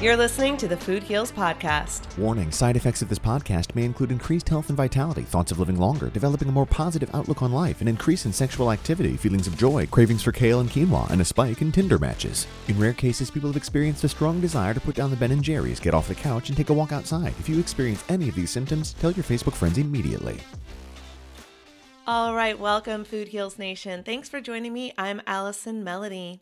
[0.00, 2.16] You're listening to the Food Heals Podcast.
[2.16, 5.76] Warning side effects of this podcast may include increased health and vitality, thoughts of living
[5.76, 9.58] longer, developing a more positive outlook on life, an increase in sexual activity, feelings of
[9.58, 12.46] joy, cravings for kale and quinoa, and a spike in Tinder matches.
[12.68, 15.42] In rare cases, people have experienced a strong desire to put down the Ben and
[15.42, 17.34] Jerry's, get off the couch, and take a walk outside.
[17.38, 20.40] If you experience any of these symptoms, tell your Facebook friends immediately.
[22.06, 24.02] All right, welcome, Food Heals Nation.
[24.02, 24.94] Thanks for joining me.
[24.96, 26.40] I'm Allison Melody.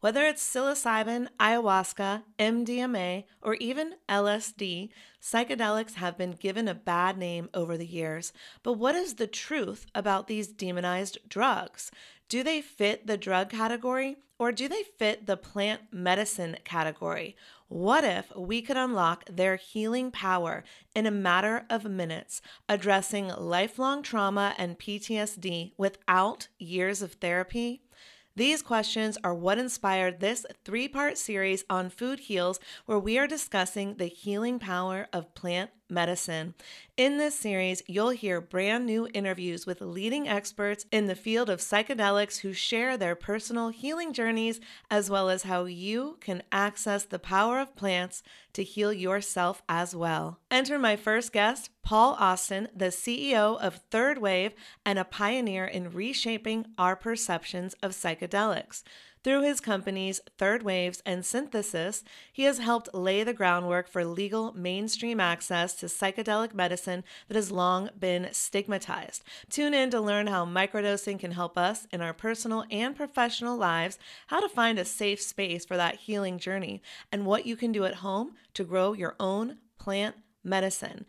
[0.00, 4.90] Whether it's psilocybin, ayahuasca, MDMA, or even LSD,
[5.20, 8.32] psychedelics have been given a bad name over the years.
[8.62, 11.90] But what is the truth about these demonized drugs?
[12.28, 17.34] Do they fit the drug category or do they fit the plant medicine category?
[17.66, 20.62] What if we could unlock their healing power
[20.94, 27.82] in a matter of minutes, addressing lifelong trauma and PTSD without years of therapy?
[28.38, 33.26] These questions are what inspired this three part series on Food Heals, where we are
[33.26, 36.54] discussing the healing power of plant medicine.
[36.96, 41.60] In this series, you'll hear brand new interviews with leading experts in the field of
[41.60, 47.18] psychedelics who share their personal healing journeys, as well as how you can access the
[47.18, 50.40] power of plants to heal yourself as well.
[50.50, 54.52] Enter my first guest, Paul Austin, the CEO of Third Wave
[54.84, 58.82] and a pioneer in reshaping our perceptions of psychedelics.
[59.24, 64.52] Through his companies Third Waves and Synthesis, he has helped lay the groundwork for legal
[64.52, 69.24] mainstream access to psychedelic medicine that has long been stigmatized.
[69.50, 73.98] Tune in to learn how microdosing can help us in our personal and professional lives,
[74.28, 76.80] how to find a safe space for that healing journey,
[77.10, 80.14] and what you can do at home to grow your own plant
[80.44, 81.04] medicine.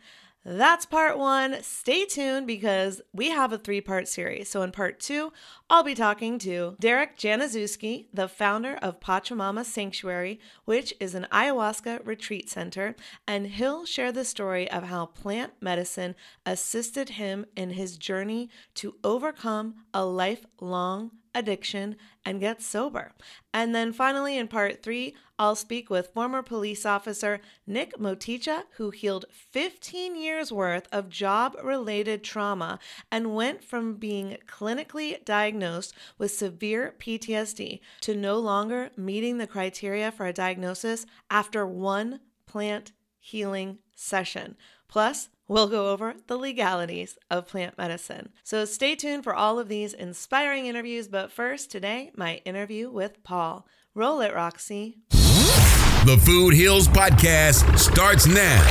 [0.45, 1.61] That's part one.
[1.61, 4.49] Stay tuned because we have a three part series.
[4.49, 5.33] So, in part two,
[5.69, 12.05] I'll be talking to Derek Januszewski, the founder of Pachamama Sanctuary, which is an ayahuasca
[12.05, 12.95] retreat center,
[13.27, 16.15] and he'll share the story of how plant medicine
[16.45, 21.95] assisted him in his journey to overcome a lifelong addiction
[22.25, 23.13] and get sober.
[23.53, 28.89] And then finally, in part three, I'll speak with former police officer Nick Moticha, who
[28.89, 32.79] healed 15 years worth of job related trauma
[33.11, 40.11] and went from being clinically diagnosed with severe PTSD to no longer meeting the criteria
[40.11, 44.57] for a diagnosis after one plant healing session.
[44.89, 48.29] Plus, we'll go over the legalities of plant medicine.
[48.43, 51.07] So stay tuned for all of these inspiring interviews.
[51.07, 53.65] But first, today, my interview with Paul.
[53.95, 54.97] Roll it, Roxy.
[55.09, 58.61] The Food Heals Podcast starts now.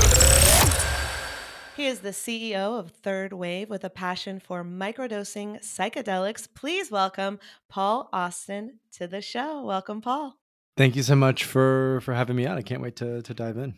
[1.76, 6.48] He is the CEO of Third Wave with a passion for microdosing psychedelics.
[6.52, 7.38] Please welcome
[7.68, 9.62] Paul Austin to the show.
[9.62, 10.34] Welcome, Paul.
[10.76, 12.58] Thank you so much for for having me on.
[12.58, 13.74] I can't wait to to dive in.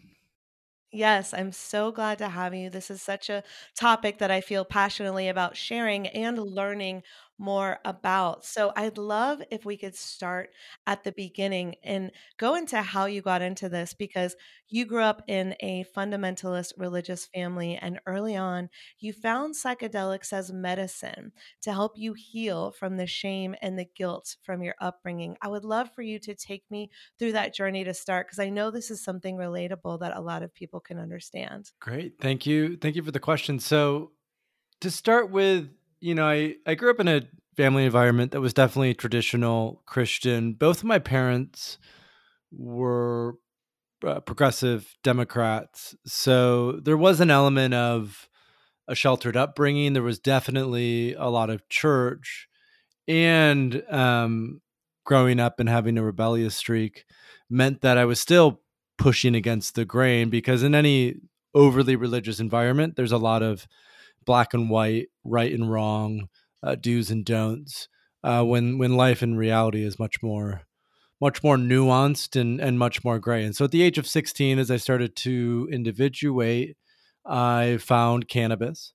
[0.93, 2.69] Yes, I'm so glad to have you.
[2.69, 3.45] This is such a
[3.77, 7.03] topic that I feel passionately about sharing and learning
[7.41, 8.45] more about.
[8.45, 10.51] So I'd love if we could start
[10.87, 14.37] at the beginning and go into how you got into this because
[14.69, 20.53] you grew up in a fundamentalist religious family and early on you found psychedelics as
[20.53, 21.33] medicine
[21.63, 25.37] to help you heal from the shame and the guilt from your upbringing.
[25.41, 28.51] I would love for you to take me through that journey to start because I
[28.51, 31.71] know this is something relatable that a lot of people can understand.
[31.81, 32.15] Great.
[32.21, 32.77] Thank you.
[32.77, 33.59] Thank you for the question.
[33.59, 34.13] So
[34.81, 35.69] to start with
[36.00, 37.23] you know, I, I grew up in a
[37.56, 40.55] family environment that was definitely traditional Christian.
[40.55, 41.79] Both of my parents
[42.50, 43.37] were
[44.06, 45.94] uh, progressive Democrats.
[46.06, 48.29] So there was an element of
[48.88, 49.93] a sheltered upbringing.
[49.93, 52.49] There was definitely a lot of church.
[53.06, 54.63] And um,
[55.05, 57.05] growing up and having a rebellious streak
[57.48, 58.63] meant that I was still
[58.96, 61.17] pushing against the grain because in any
[61.55, 63.67] overly religious environment, there's a lot of
[64.24, 66.29] black and white, right and wrong,
[66.62, 67.89] uh, do's and don'ts.
[68.22, 70.62] Uh, when when life in reality is much more
[71.20, 73.44] much more nuanced and and much more gray.
[73.44, 76.77] And so at the age of 16 as I started to individuate,
[77.24, 78.93] I found cannabis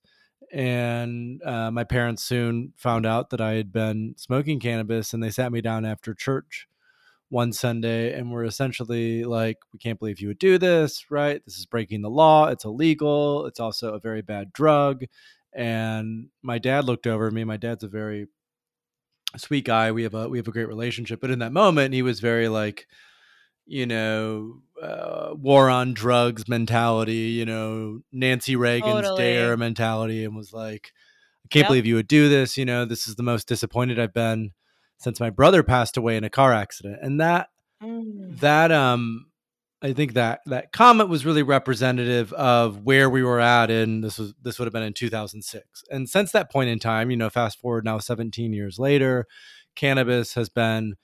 [0.52, 5.30] and uh, my parents soon found out that I had been smoking cannabis and they
[5.30, 6.66] sat me down after church
[7.28, 11.44] one Sunday and were essentially like, We can't believe you would do this, right?
[11.44, 12.48] This is breaking the law.
[12.48, 13.46] It's illegal.
[13.46, 15.04] It's also a very bad drug.
[15.52, 17.44] And my dad looked over me.
[17.44, 18.26] My dad's a very
[19.36, 19.92] sweet guy.
[19.92, 21.20] We have a we have a great relationship.
[21.20, 22.86] But in that moment, he was very like,
[23.66, 29.34] you know, uh, war on drugs mentality, you know, Nancy Reagan's totally.
[29.34, 30.92] DARE mentality, and was like,
[31.44, 31.68] I can't yep.
[31.68, 32.56] believe you would do this.
[32.56, 34.52] You know, this is the most disappointed I've been
[34.98, 36.98] since my brother passed away in a car accident.
[37.02, 37.48] And that
[37.82, 38.38] mm.
[38.40, 39.26] that um
[39.82, 44.18] I think that that comment was really representative of where we were at and this
[44.18, 45.84] was this would have been in 2006.
[45.90, 49.26] And since that point in time, you know, fast forward now 17 years later,
[49.74, 50.94] cannabis has been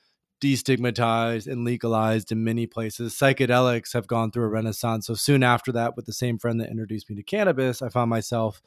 [0.43, 3.15] destigmatized and legalized in many places.
[3.15, 5.07] Psychedelics have gone through a renaissance.
[5.07, 8.11] So soon after that with the same friend that introduced me to cannabis, I found
[8.11, 8.61] myself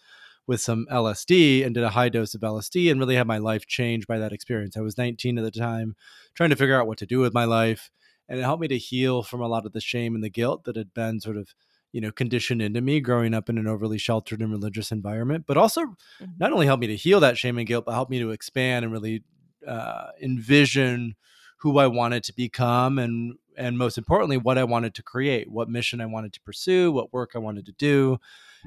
[0.47, 3.65] with some LSD and did a high dose of LSD and really had my life
[3.65, 4.77] changed by that experience.
[4.77, 5.95] I was 19 at the time,
[6.33, 7.89] trying to figure out what to do with my life.
[8.27, 10.63] And it helped me to heal from a lot of the shame and the guilt
[10.65, 11.53] that had been sort of,
[11.91, 15.57] you know, conditioned into me growing up in an overly sheltered and religious environment, but
[15.57, 16.25] also mm-hmm.
[16.39, 18.83] not only helped me to heal that shame and guilt, but helped me to expand
[18.83, 19.23] and really
[19.67, 21.15] uh, envision
[21.57, 25.69] who I wanted to become and and most importantly what I wanted to create, what
[25.69, 28.19] mission I wanted to pursue, what work I wanted to do,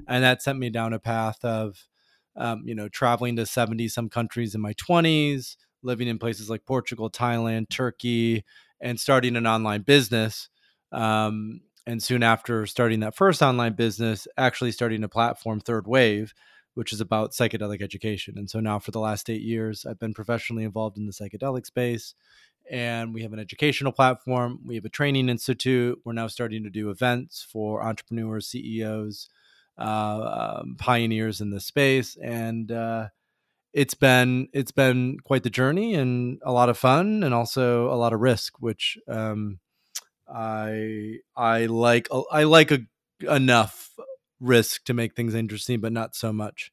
[0.06, 1.86] and that sent me down a path of
[2.36, 6.64] um, you know traveling to 70 some countries in my 20s, living in places like
[6.64, 8.44] Portugal, Thailand, Turkey,
[8.80, 10.48] and starting an online business.
[10.92, 16.34] Um, and soon after starting that first online business, actually starting a platform, Third Wave,
[16.74, 18.36] which is about psychedelic education.
[18.36, 21.64] And so now for the last eight years, I've been professionally involved in the psychedelic
[21.64, 22.14] space
[22.70, 24.60] and we have an educational platform.
[24.64, 26.00] We have a training institute.
[26.04, 29.28] We're now starting to do events for entrepreneurs, CEOs,
[29.78, 33.08] uh, um, pioneers in the space, and uh,
[33.72, 37.96] it's been it's been quite the journey and a lot of fun, and also a
[37.96, 39.58] lot of risk, which um,
[40.28, 42.80] I I like I like a,
[43.22, 43.90] enough
[44.40, 46.72] risk to make things interesting, but not so much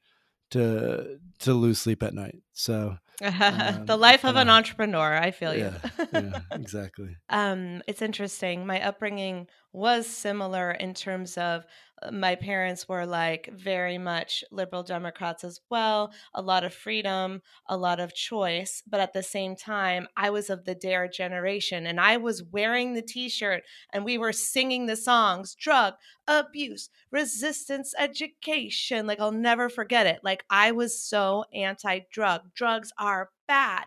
[0.51, 2.41] to to lose sleep at night.
[2.53, 5.15] So um, the life of an entrepreneur.
[5.15, 6.07] I feel yeah, you.
[6.13, 7.17] yeah, exactly.
[7.29, 8.65] Um, it's interesting.
[8.65, 11.65] My upbringing was similar in terms of
[12.01, 17.41] uh, my parents were like very much liberal Democrats as well, a lot of freedom,
[17.67, 18.83] a lot of choice.
[18.87, 22.93] But at the same time, I was of the DARE generation and I was wearing
[22.93, 23.63] the t shirt
[23.93, 25.95] and we were singing the songs drug
[26.27, 29.07] abuse, resistance education.
[29.07, 30.19] Like, I'll never forget it.
[30.23, 32.53] Like, I was so anti drug.
[32.53, 33.85] Drugs are bad.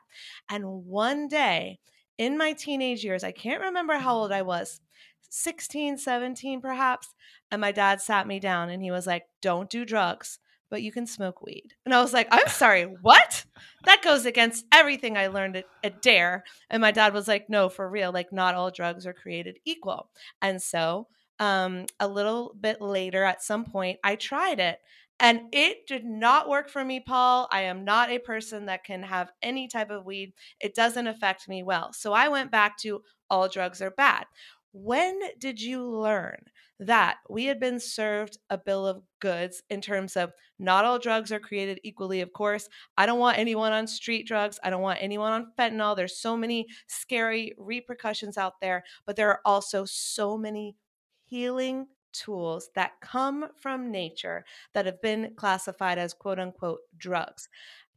[0.48, 1.78] And one day,
[2.16, 4.80] in my teenage years, I can't remember how old I was,
[5.28, 7.14] 16, 17 perhaps.
[7.50, 10.38] And my dad sat me down and he was like, Don't do drugs,
[10.70, 11.74] but you can smoke weed.
[11.84, 13.44] And I was like, I'm sorry, what?
[13.84, 16.44] That goes against everything I learned at, at DARE.
[16.70, 20.10] And my dad was like, No, for real, like, not all drugs are created equal.
[20.42, 21.08] And so,
[21.38, 24.78] um, a little bit later, at some point, I tried it.
[25.20, 27.48] And it did not work for me, Paul.
[27.50, 30.32] I am not a person that can have any type of weed.
[30.60, 31.92] It doesn't affect me well.
[31.92, 34.26] So I went back to all drugs are bad.
[34.72, 36.44] When did you learn
[36.80, 41.32] that we had been served a bill of goods in terms of not all drugs
[41.32, 42.68] are created equally, of course?
[42.96, 44.58] I don't want anyone on street drugs.
[44.62, 45.96] I don't want anyone on fentanyl.
[45.96, 50.76] There's so many scary repercussions out there, but there are also so many
[51.24, 54.44] healing tools that come from nature
[54.74, 57.48] that have been classified as quote unquote drugs.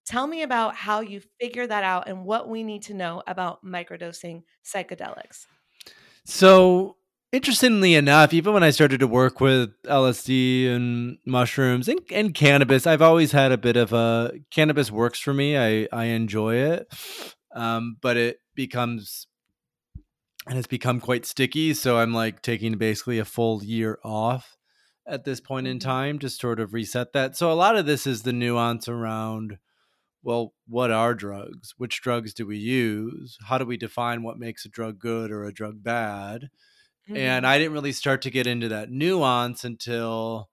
[0.06, 3.64] Tell me about how you figure that out and what we need to know about
[3.66, 5.46] microdosing psychedelics.
[6.26, 6.98] So,
[7.32, 12.86] interestingly enough, even when I started to work with LSD and mushrooms and, and cannabis,
[12.86, 15.58] I've always had a bit of a cannabis works for me.
[15.58, 16.94] I, I enjoy it,
[17.56, 19.28] um, but it becomes
[20.48, 21.74] and it's become quite sticky.
[21.74, 24.58] So I'm like taking basically a full year off
[25.08, 25.90] at this point in mm-hmm.
[25.90, 27.36] time to sort of reset that.
[27.36, 29.58] So a lot of this is the nuance around
[30.24, 31.74] well, what are drugs?
[31.78, 33.38] Which drugs do we use?
[33.48, 36.50] How do we define what makes a drug good or a drug bad?
[37.10, 37.18] Mm-hmm.
[37.18, 40.50] And I didn't really start to get into that nuance until,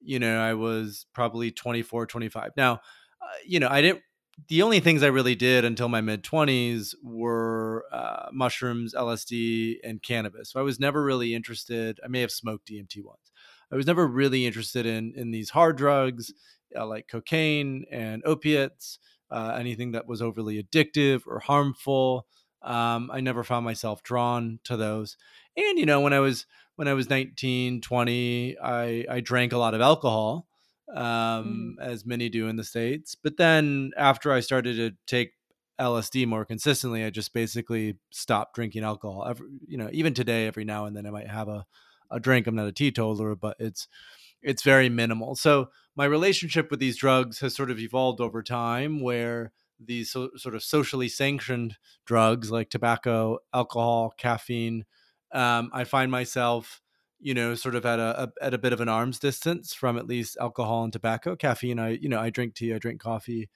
[0.00, 2.52] you know, I was probably 24, 25.
[2.56, 2.74] Now,
[3.20, 4.02] uh, you know, I didn't,
[4.48, 10.02] the only things I really did until my mid 20s were uh, mushrooms, LSD, and
[10.02, 10.50] cannabis.
[10.50, 12.00] So I was never really interested.
[12.02, 13.30] I may have smoked DMT once.
[13.70, 16.32] I was never really interested in in these hard drugs
[16.76, 18.98] uh, like cocaine and opiates
[19.30, 22.26] uh, anything that was overly addictive or harmful.
[22.62, 25.16] Um, I never found myself drawn to those.
[25.56, 26.46] And you know, when I was
[26.76, 30.46] when I was 19, 20, I I drank a lot of alcohol,
[30.94, 31.82] um, mm.
[31.82, 33.14] as many do in the states.
[33.14, 35.32] But then after I started to take
[35.80, 39.26] LSD more consistently, I just basically stopped drinking alcohol.
[39.28, 41.66] Every, you know, even today, every now and then I might have a
[42.10, 42.46] a drink.
[42.46, 43.88] I'm not a teetotaler, but it's
[44.42, 45.34] it's very minimal.
[45.36, 50.30] So my relationship with these drugs has sort of evolved over time where these so,
[50.36, 54.84] sort of socially sanctioned drugs like tobacco, alcohol, caffeine,
[55.32, 56.82] um, I find myself,
[57.20, 59.96] you know, sort of at a, a, at a bit of an arm's distance from
[59.96, 61.36] at least alcohol and tobacco.
[61.36, 63.48] Caffeine, I you know, I drink tea, I drink coffee.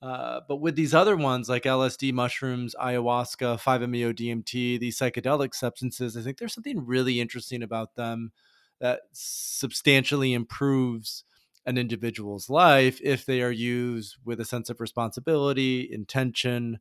[0.00, 6.14] Uh, but with these other ones like LSD, mushrooms, ayahuasca, 5-MeO DMT, these psychedelic substances,
[6.16, 8.32] I think there's something really interesting about them
[8.80, 11.24] that substantially improves
[11.66, 16.78] an individual's life if they are used with a sense of responsibility, intention.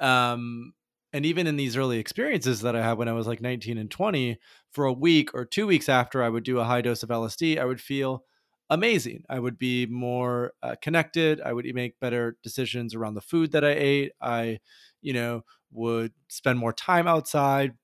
[0.00, 0.72] Um,
[1.12, 3.90] and even in these early experiences that I had when I was like 19 and
[3.90, 4.38] 20,
[4.72, 7.58] for a week or two weeks after I would do a high dose of LSD,
[7.58, 8.24] I would feel
[8.68, 9.22] amazing.
[9.28, 11.40] I would be more uh, connected.
[11.40, 14.12] I would make better decisions around the food that I ate.
[14.20, 14.58] I,
[15.00, 17.74] you know, would spend more time outside.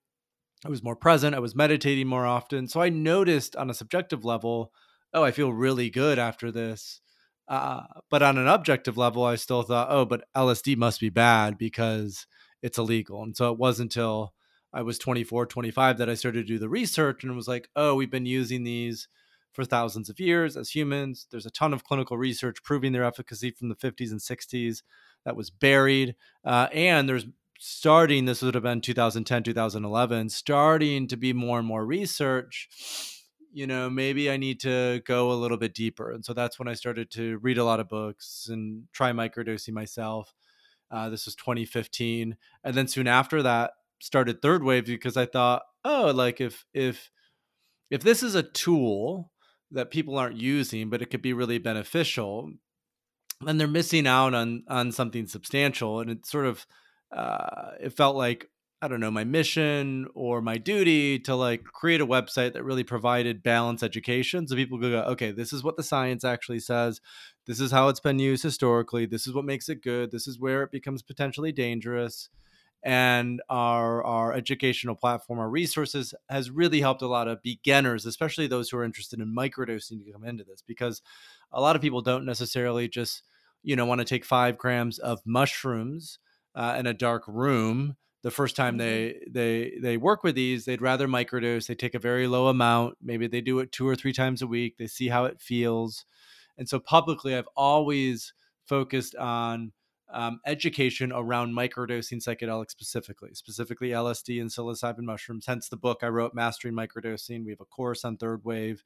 [0.65, 1.35] I was more present.
[1.35, 2.69] I was meditating more often.
[2.69, 4.73] So I noticed on a subjective level,
[5.13, 7.01] oh, I feel really good after this.
[7.49, 11.59] Uh, but on an objective level, I still thought, oh, but LSD must be bad
[11.59, 12.27] because
[12.63, 13.23] it's illegal.
[13.23, 14.33] And so it wasn't until
[14.73, 17.95] I was 24, 25 that I started to do the research and was like, oh,
[17.95, 19.09] we've been using these
[19.53, 21.27] for thousands of years as humans.
[21.31, 24.83] There's a ton of clinical research proving their efficacy from the 50s and 60s
[25.25, 26.15] that was buried.
[26.45, 27.27] Uh, and there's
[27.65, 32.69] starting, this would have been 2010, 2011, starting to be more and more research.
[33.53, 36.11] You know, maybe I need to go a little bit deeper.
[36.11, 39.75] And so that's when I started to read a lot of books and try microdosing
[39.75, 40.35] myself.
[40.91, 42.37] Uh, this was 2015.
[42.65, 47.13] And then soon after that, started third wave because I thought, oh, like if if
[47.91, 49.31] if this is a tool
[49.71, 52.51] that people aren't using, but it could be really beneficial,
[53.41, 56.01] then they're missing out on on something substantial.
[56.01, 56.67] And it sort of
[57.13, 58.49] uh, it felt like
[58.81, 62.83] I don't know my mission or my duty to like create a website that really
[62.83, 67.01] provided balanced education, so people could go, okay, this is what the science actually says.
[67.47, 69.07] This is how it's been used historically.
[69.07, 70.11] This is what makes it good.
[70.11, 72.29] This is where it becomes potentially dangerous
[72.83, 78.47] and our our educational platform, our resources has really helped a lot of beginners, especially
[78.47, 81.01] those who are interested in microdosing, to come into this because
[81.53, 83.23] a lot of people don't necessarily just
[83.63, 86.19] you know want to take five grams of mushrooms
[86.55, 89.33] uh, in a dark room the first time they mm-hmm.
[89.33, 93.27] they they work with these they'd rather microdose they take a very low amount maybe
[93.27, 96.05] they do it two or three times a week they see how it feels
[96.57, 98.33] and so publicly i've always
[98.65, 99.73] focused on
[100.13, 105.47] um, education around microdosing psychedelics specifically, specifically LSD and psilocybin mushrooms.
[105.47, 107.45] Hence the book I wrote, Mastering Microdosing.
[107.45, 108.85] We have a course on Third Wave.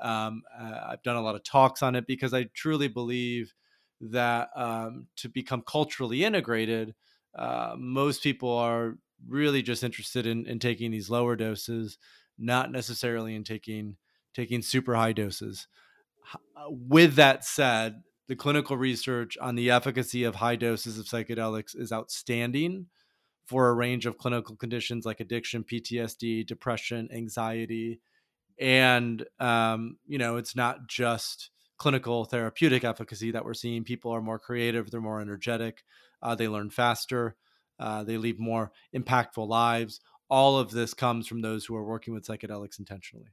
[0.00, 3.54] Um, uh, I've done a lot of talks on it because I truly believe
[4.02, 6.94] that um, to become culturally integrated,
[7.36, 11.98] uh, most people are really just interested in, in taking these lower doses,
[12.38, 13.96] not necessarily in taking
[14.34, 15.68] taking super high doses.
[16.34, 21.78] Uh, with that said, the clinical research on the efficacy of high doses of psychedelics
[21.78, 22.86] is outstanding
[23.44, 28.00] for a range of clinical conditions like addiction, PTSD, depression, anxiety.
[28.58, 31.50] And, um, you know, it's not just
[31.82, 33.82] clinical therapeutic efficacy that we're seeing.
[33.82, 35.82] People are more creative, they're more energetic,
[36.22, 37.34] uh, they learn faster,
[37.80, 40.00] uh, they lead more impactful lives.
[40.30, 43.26] All of this comes from those who are working with psychedelics intentionally.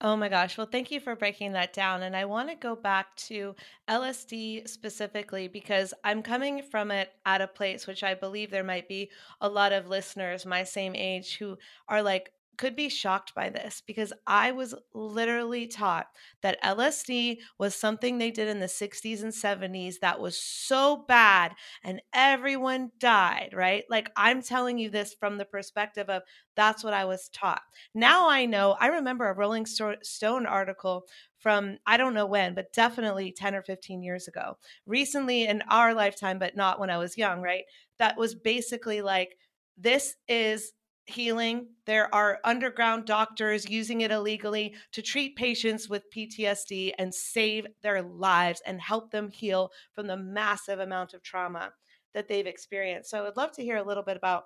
[0.00, 0.56] Oh my gosh.
[0.56, 2.04] Well, thank you for breaking that down.
[2.04, 3.54] And I want to go back to
[3.86, 8.88] LSD specifically because I'm coming from it at a place which I believe there might
[8.88, 9.10] be
[9.42, 13.82] a lot of listeners my same age who are like, could be shocked by this
[13.86, 16.08] because I was literally taught
[16.42, 21.54] that LSD was something they did in the 60s and 70s that was so bad
[21.82, 23.84] and everyone died, right?
[23.88, 26.20] Like I'm telling you this from the perspective of
[26.54, 27.62] that's what I was taught.
[27.94, 31.06] Now I know, I remember a Rolling Stone article
[31.38, 34.58] from I don't know when, but definitely 10 or 15 years ago.
[34.84, 37.64] Recently in our lifetime, but not when I was young, right?
[37.98, 39.38] That was basically like,
[39.78, 40.72] this is
[41.10, 41.68] healing.
[41.86, 48.02] There are underground doctors using it illegally to treat patients with PTSD and save their
[48.02, 51.72] lives and help them heal from the massive amount of trauma
[52.14, 53.10] that they've experienced.
[53.10, 54.44] So I would love to hear a little bit about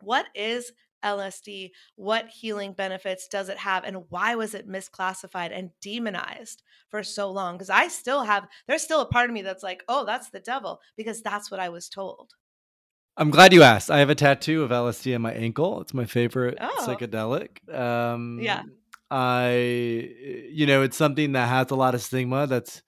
[0.00, 0.72] what is
[1.04, 1.70] LSD?
[1.96, 3.84] What healing benefits does it have?
[3.84, 7.56] And why was it misclassified and demonized for so long?
[7.56, 10.40] Because I still have, there's still a part of me that's like, oh, that's the
[10.40, 12.34] devil, because that's what I was told.
[13.16, 13.90] I'm glad you asked.
[13.90, 15.80] I have a tattoo of LSD on my ankle.
[15.80, 16.86] It's my favorite oh.
[16.86, 17.68] psychedelic.
[17.72, 18.62] Um, yeah.
[19.10, 19.50] I,
[20.50, 22.46] you know, it's something that has a lot of stigma.
[22.46, 22.82] That's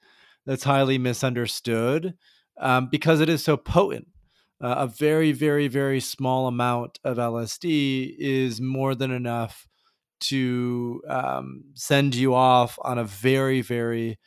[0.46, 2.14] that's highly misunderstood
[2.60, 4.08] um, because it is so potent.
[4.60, 9.66] Uh, a very, very, very small amount of LSD is more than enough
[10.20, 14.20] to um, send you off on a very, very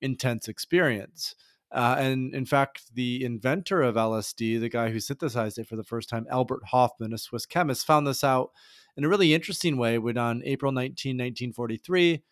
[0.00, 1.34] intense experience.
[1.72, 5.84] Uh, and in fact, the inventor of LSD, the guy who synthesized it for the
[5.84, 8.50] first time, Albert Hofmann, a Swiss chemist, found this out
[8.96, 12.22] in a really interesting way when on April 19, 1943,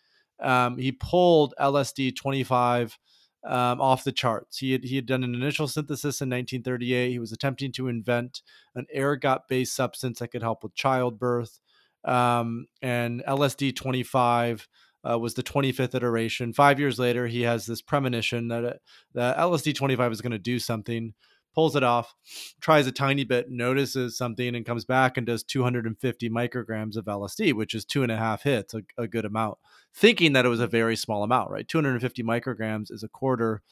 [0.41, 2.99] um, he pulled LSD 25
[3.45, 4.59] um, off the charts.
[4.59, 7.11] He had, he had done an initial synthesis in 1938.
[7.11, 8.43] He was attempting to invent
[8.75, 11.61] an ergot based substance that could help with childbirth.
[12.05, 14.69] Um, and LSD 25
[15.09, 16.53] uh, was the 25th iteration.
[16.53, 18.73] Five years later, he has this premonition that uh,
[19.15, 21.15] that LSD 25 is going to do something,
[21.55, 22.15] pulls it off,
[22.61, 27.55] tries a tiny bit, notices something, and comes back and does 250 micrograms of LSD,
[27.55, 29.59] which is two and a half hits, a, a good amount,
[29.95, 31.67] thinking that it was a very small amount, right?
[31.69, 33.63] 250 micrograms is a quarter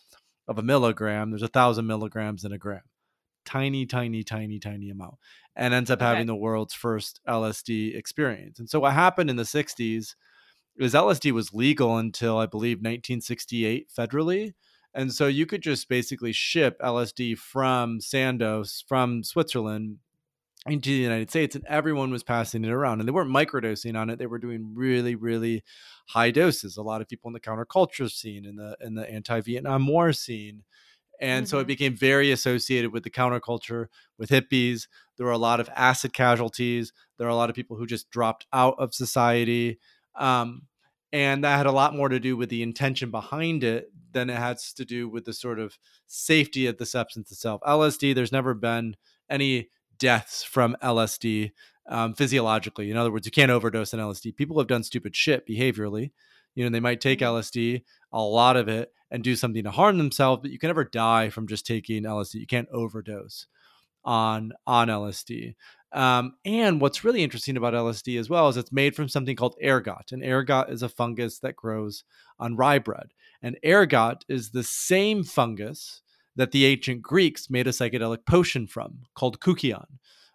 [0.49, 1.31] of a milligram.
[1.31, 2.83] There's a thousand milligrams in a gram.
[3.44, 5.14] Tiny, tiny, tiny, tiny amount.
[5.55, 6.07] And ends up okay.
[6.07, 8.59] having the world's first LSD experience.
[8.59, 10.14] And so what happened in the 60s
[10.79, 14.55] is LSD was legal until I believe 1968 federally.
[14.95, 19.99] And so you could just basically ship LSD from Sandoz, from Switzerland,
[20.67, 23.01] into the United States, and everyone was passing it around.
[23.01, 25.62] And they weren't microdosing on it; they were doing really, really
[26.09, 26.77] high doses.
[26.77, 30.65] A lot of people in the counterculture scene, in the in the anti-Vietnam War scene,
[31.21, 31.51] and mm-hmm.
[31.51, 31.69] so it mm-hmm.
[31.69, 33.87] became very associated with the counterculture,
[34.19, 34.89] with hippies.
[35.17, 36.93] There were a lot of acid casualties.
[37.19, 39.79] There are a lot of people who just dropped out of society.
[40.18, 40.62] Um,
[41.12, 44.37] and that had a lot more to do with the intention behind it than it
[44.37, 47.61] has to do with the sort of safety of the substance itself.
[47.66, 48.96] LSD, there's never been
[49.31, 51.52] any deaths from LSD
[51.88, 52.90] um, physiologically.
[52.90, 54.37] In other words, you can't overdose on LSD.
[54.37, 56.11] People have done stupid shit behaviorally.
[56.55, 57.37] You know, they might take mm-hmm.
[57.37, 60.85] LSD, a lot of it, and do something to harm themselves, but you can never
[60.85, 62.35] die from just taking LSD.
[62.35, 63.46] You can't overdose
[64.07, 65.55] on on LSD.
[65.92, 69.57] Um, and what's really interesting about LSD as well is it's made from something called
[69.62, 70.12] ergot.
[70.12, 72.05] And ergot is a fungus that grows
[72.38, 73.12] on rye bread.
[73.42, 76.03] And ergot is the same fungus
[76.35, 79.87] that the ancient Greeks made a psychedelic potion from called kykeon.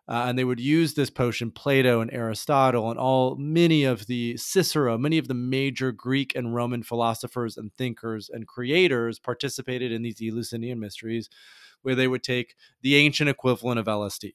[0.07, 4.36] Uh, and they would use this potion, Plato and Aristotle, and all many of the
[4.36, 10.01] Cicero, many of the major Greek and Roman philosophers and thinkers and creators participated in
[10.01, 11.29] these Eleusinian mysteries,
[11.81, 14.33] where they would take the ancient equivalent of LSD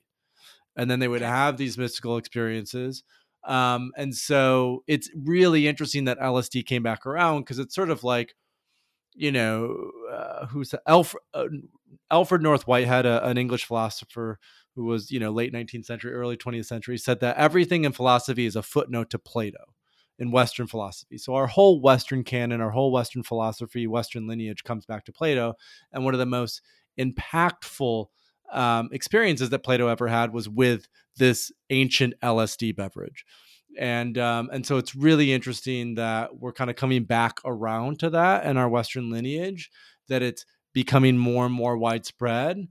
[0.77, 3.03] and then they would have these mystical experiences.
[3.45, 8.05] Um, and so it's really interesting that LSD came back around because it's sort of
[8.05, 8.35] like,
[9.15, 11.47] you know, uh, who's Alfred, uh,
[12.11, 14.39] Alfred North Whitehead, a, an English philosopher
[14.75, 18.45] who was, you know, late 19th century, early 20th century, said that everything in philosophy
[18.45, 19.65] is a footnote to Plato
[20.19, 21.17] in Western philosophy.
[21.17, 25.55] So our whole Western canon, our whole Western philosophy, Western lineage comes back to Plato.
[25.93, 26.63] And one of the most
[26.99, 28.07] impactful
[28.53, 33.25] um, experiences that Plato ever had was with this ancient LSD beverage.
[33.79, 38.11] And um, and so it's really interesting that we're kind of coming back around to
[38.11, 39.71] that in our Western lineage,
[40.09, 42.69] that it's becoming more and more widespread.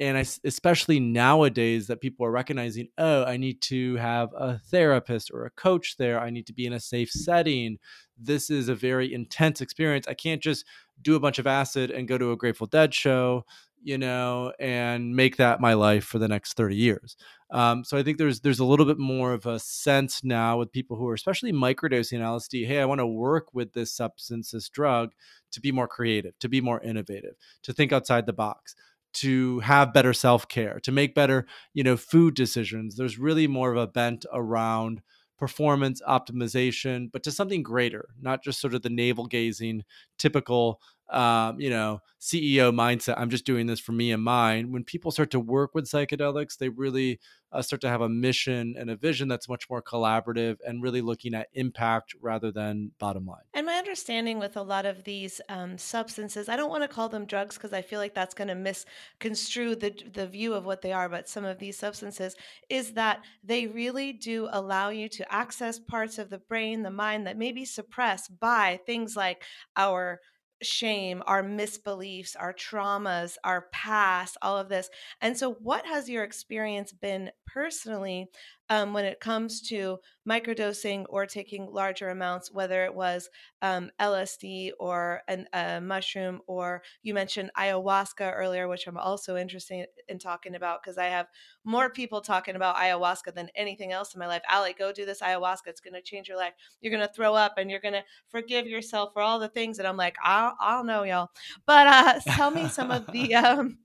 [0.00, 5.30] And I, especially nowadays that people are recognizing, oh, I need to have a therapist
[5.32, 6.20] or a coach there.
[6.20, 7.78] I need to be in a safe setting.
[8.16, 10.06] This is a very intense experience.
[10.06, 10.64] I can't just
[11.02, 13.44] do a bunch of acid and go to a Grateful Dead show
[13.82, 17.16] you know, and make that my life for the next 30 years.
[17.50, 20.72] Um, so I think there's there's a little bit more of a sense now with
[20.72, 22.66] people who are especially microdosing LSD.
[22.66, 25.12] Hey, I want to work with this substance, this drug,
[25.52, 28.74] to be more creative, to be more innovative, to think outside the box,
[29.20, 32.96] to have better self care, to make better, you know, food decisions.
[32.96, 35.02] There's really more of a bent around
[35.38, 39.84] performance optimization, but to something greater, not just sort of the navel gazing,
[40.18, 43.14] typical um, you know, CEO mindset.
[43.18, 44.72] I'm just doing this for me and mine.
[44.72, 48.74] When people start to work with psychedelics, they really uh, start to have a mission
[48.78, 53.26] and a vision that's much more collaborative and really looking at impact rather than bottom
[53.26, 53.42] line.
[53.54, 57.08] And my understanding with a lot of these um, substances, I don't want to call
[57.08, 60.82] them drugs because I feel like that's going to misconstrue the the view of what
[60.82, 61.08] they are.
[61.08, 62.36] But some of these substances
[62.68, 67.26] is that they really do allow you to access parts of the brain, the mind
[67.26, 69.42] that may be suppressed by things like
[69.76, 70.20] our
[70.62, 74.90] shame, our misbeliefs, our traumas, our past, all of this.
[75.20, 78.28] And so, what has your experience been personally
[78.70, 83.30] um, when it comes to microdosing or taking larger amounts, whether it was
[83.62, 89.86] um, LSD or an, a mushroom, or you mentioned ayahuasca earlier, which I'm also interested
[90.08, 91.26] in talking about because I have
[91.64, 94.42] more people talking about ayahuasca than anything else in my life.
[94.50, 95.66] Ali, go do this ayahuasca.
[95.66, 96.52] It's going to change your life.
[96.80, 99.78] You're going to throw up and you're going to forgive yourself for all the things.
[99.78, 101.30] And I'm like, I I know, y'all.
[101.66, 103.36] But uh, tell me some of the.
[103.48, 103.78] Um,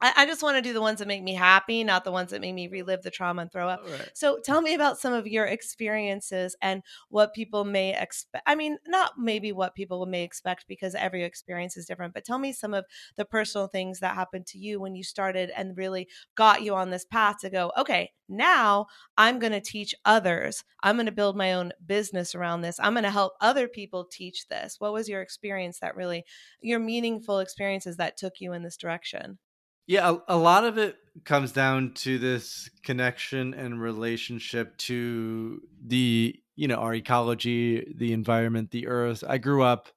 [0.00, 2.30] I, I just want to do the ones that make me happy, not the ones
[2.30, 3.82] that make me relive the trauma and throw up.
[3.84, 4.10] Right.
[4.14, 8.44] So tell me about some of your experiences and what people may expect.
[8.46, 12.38] I mean, not maybe what people may expect because every experience is different, but tell
[12.38, 12.84] me some of
[13.16, 16.90] the personal things that happened to you when you started and really got you on
[16.90, 20.62] this path to go, okay, now I'm going to teach others.
[20.82, 22.78] I'm going to build my own business around this.
[22.80, 24.76] I'm going to help other people teach this.
[24.78, 26.24] What was your experience that really,
[26.60, 29.38] your meaningful experiences that took you in this direction?
[29.86, 36.34] Yeah, a, a, lot of it comes down to this connection and relationship to the
[36.56, 39.22] you know our ecology, the environment, the earth.
[39.26, 39.88] I grew up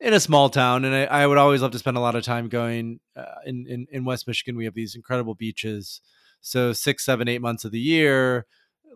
[0.00, 2.24] in a small town, and I, I would always love to spend a lot of
[2.24, 4.56] time going uh, in, in in West Michigan.
[4.56, 6.00] We have these incredible beaches,
[6.40, 8.46] so six, seven, eight months of the year,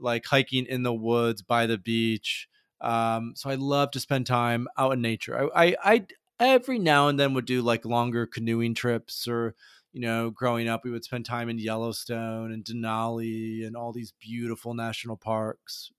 [0.01, 2.49] like hiking in the woods by the beach.
[2.81, 5.51] Um, so I love to spend time out in nature.
[5.55, 6.07] I, I, I
[6.41, 9.55] every now and then would do like longer canoeing trips or
[9.93, 14.13] you know, growing up, we would spend time in Yellowstone and Denali and all these
[14.19, 15.91] beautiful national parks.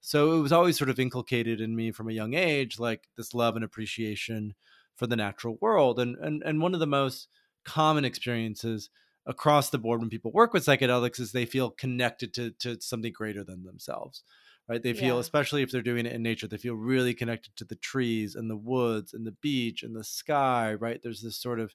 [0.00, 3.34] So it was always sort of inculcated in me from a young age, like this
[3.34, 4.54] love and appreciation
[4.96, 5.98] for the natural world.
[5.98, 7.28] And and and one of the most
[7.64, 8.88] common experiences
[9.26, 13.12] across the board when people work with psychedelics is they feel connected to to something
[13.12, 14.22] greater than themselves.
[14.68, 14.80] Right.
[14.80, 15.20] They feel, yeah.
[15.20, 18.48] especially if they're doing it in nature, they feel really connected to the trees and
[18.48, 20.74] the woods and the beach and the sky.
[20.74, 21.00] Right.
[21.02, 21.74] There's this sort of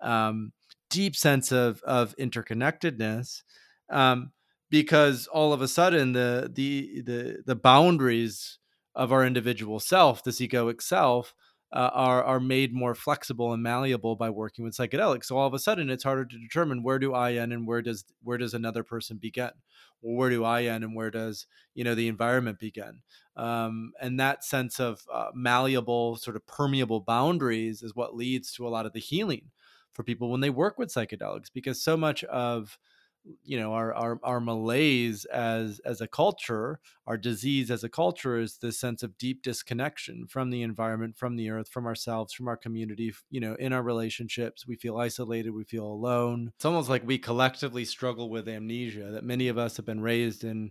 [0.00, 0.52] um,
[0.90, 3.42] deep sense of of interconnectedness
[3.90, 4.32] um,
[4.70, 8.58] because all of a sudden the the the the boundaries
[8.94, 11.34] of our individual self, this egoic self,
[11.72, 15.26] uh, are are made more flexible and malleable by working with psychedelics.
[15.26, 17.82] So all of a sudden, it's harder to determine where do I end and where
[17.82, 19.50] does where does another person begin,
[20.02, 23.02] or where do I end and where does you know the environment begin.
[23.36, 28.66] Um, and that sense of uh, malleable, sort of permeable boundaries is what leads to
[28.66, 29.50] a lot of the healing
[29.92, 32.78] for people when they work with psychedelics because so much of
[33.42, 38.38] you know our, our our malaise as as a culture our disease as a culture
[38.38, 42.48] is this sense of deep disconnection from the environment from the earth from ourselves from
[42.48, 44.66] our community you know in our relationships.
[44.66, 46.52] We feel isolated we feel alone.
[46.56, 50.42] It's almost like we collectively struggle with amnesia that many of us have been raised
[50.42, 50.70] in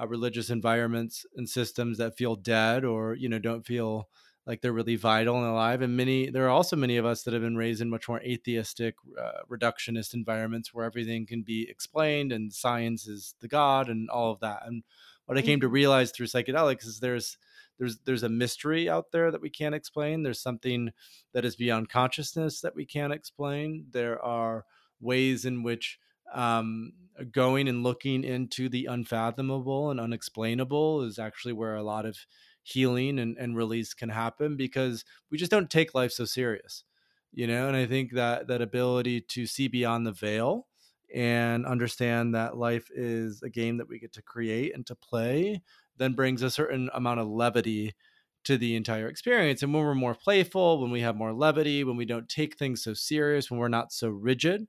[0.00, 4.08] uh, religious environments and systems that feel dead or you know don't feel
[4.46, 7.32] like they're really vital and alive and many there are also many of us that
[7.32, 12.32] have been raised in much more atheistic uh, reductionist environments where everything can be explained
[12.32, 14.82] and science is the god and all of that and
[15.26, 15.74] what i came to mm-hmm.
[15.74, 17.38] realize through psychedelics is there's
[17.78, 20.90] there's there's a mystery out there that we can't explain there's something
[21.32, 24.64] that is beyond consciousness that we can't explain there are
[25.00, 25.98] ways in which
[26.32, 26.92] um,
[27.30, 32.16] going and looking into the unfathomable and unexplainable is actually where a lot of
[32.62, 36.84] healing and, and release can happen because we just don't take life so serious
[37.32, 40.66] you know and i think that that ability to see beyond the veil
[41.14, 45.60] and understand that life is a game that we get to create and to play
[45.98, 47.94] then brings a certain amount of levity
[48.44, 49.62] to the entire experience.
[49.62, 52.82] And when we're more playful when we have more levity when we don't take things
[52.82, 54.66] so serious when we're not so rigid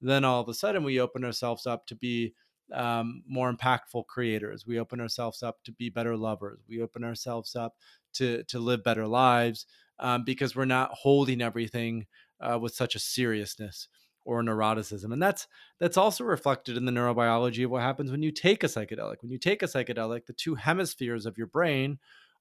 [0.00, 2.34] then all of a sudden we open ourselves up to be
[2.72, 4.66] um, more impactful creators.
[4.66, 6.60] We open ourselves up to be better lovers.
[6.68, 7.74] We open ourselves up
[8.14, 9.66] to to live better lives
[9.98, 12.06] um, because we're not holding everything
[12.40, 13.88] uh, with such a seriousness
[14.24, 15.12] or neuroticism.
[15.12, 15.46] And that's
[15.78, 19.16] that's also reflected in the neurobiology of what happens when you take a psychedelic.
[19.20, 21.98] When you take a psychedelic, the two hemispheres of your brain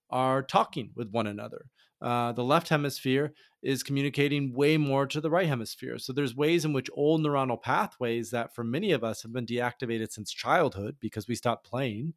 [0.09, 1.65] are talking with one another.
[2.03, 5.97] Uh, the left hemisphere is communicating way more to the right hemisphere.
[5.97, 9.45] So there's ways in which old neuronal pathways that for many of us have been
[9.45, 12.13] deactivated since childhood because we stopped playing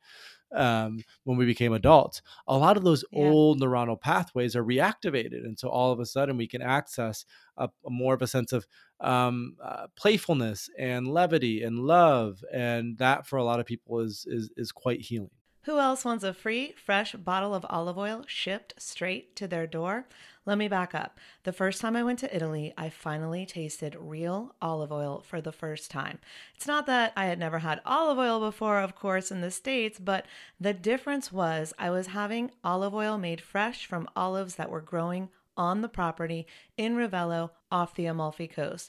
[0.52, 2.20] um, when we became adults.
[2.48, 3.28] A lot of those yeah.
[3.28, 7.24] old neuronal pathways are reactivated, and so all of a sudden we can access
[7.56, 8.66] a, a more of a sense of
[9.00, 14.26] um, uh, playfulness and levity and love, and that for a lot of people is
[14.28, 15.30] is is quite healing.
[15.66, 20.06] Who else wants a free, fresh bottle of olive oil shipped straight to their door?
[20.44, 21.18] Let me back up.
[21.42, 25.50] The first time I went to Italy, I finally tasted real olive oil for the
[25.50, 26.20] first time.
[26.54, 29.98] It's not that I had never had olive oil before, of course, in the States,
[29.98, 30.26] but
[30.60, 35.30] the difference was I was having olive oil made fresh from olives that were growing
[35.56, 38.88] on the property in Ravello off the Amalfi Coast.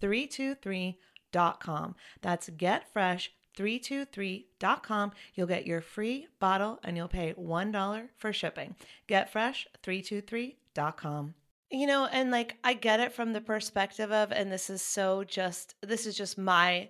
[0.00, 1.94] getfresh323.com.
[2.22, 5.12] That's getfresh323.com.
[5.34, 8.76] You'll get your free bottle and you'll pay $1 for shipping.
[9.08, 11.34] Getfresh323.com.
[11.72, 15.22] You know, and like I get it from the perspective of, and this is so
[15.22, 16.88] just, this is just my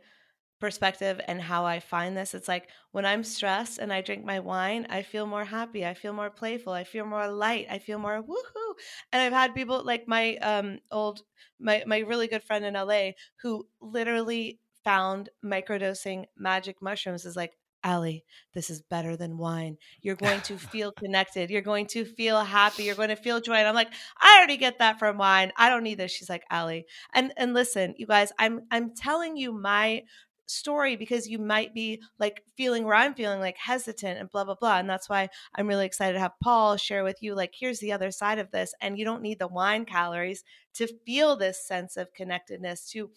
[0.58, 2.34] perspective and how I find this.
[2.34, 5.84] It's like when I'm stressed and I drink my wine, I feel more happy.
[5.84, 6.72] I feel more playful.
[6.72, 7.66] I feel more light.
[7.70, 8.69] I feel more woohoo.
[9.12, 11.22] And I've had people like my um old
[11.58, 13.10] my my really good friend in LA
[13.42, 19.78] who literally found microdosing magic mushrooms is like Allie, this is better than wine.
[20.02, 21.50] You're going to feel connected.
[21.50, 22.84] You're going to feel happy.
[22.84, 23.54] You're going to feel joy.
[23.54, 25.52] And I'm like, I already get that from wine.
[25.56, 26.10] I don't need this.
[26.10, 26.86] She's like, Allie.
[27.14, 30.02] And and listen, you guys, I'm I'm telling you my
[30.50, 34.54] story because you might be like feeling where I'm feeling like hesitant and blah blah
[34.54, 34.78] blah.
[34.78, 37.92] And that's why I'm really excited to have Paul share with you like here's the
[37.92, 38.74] other side of this.
[38.80, 43.10] And you don't need the wine calories to feel this sense of connectedness, to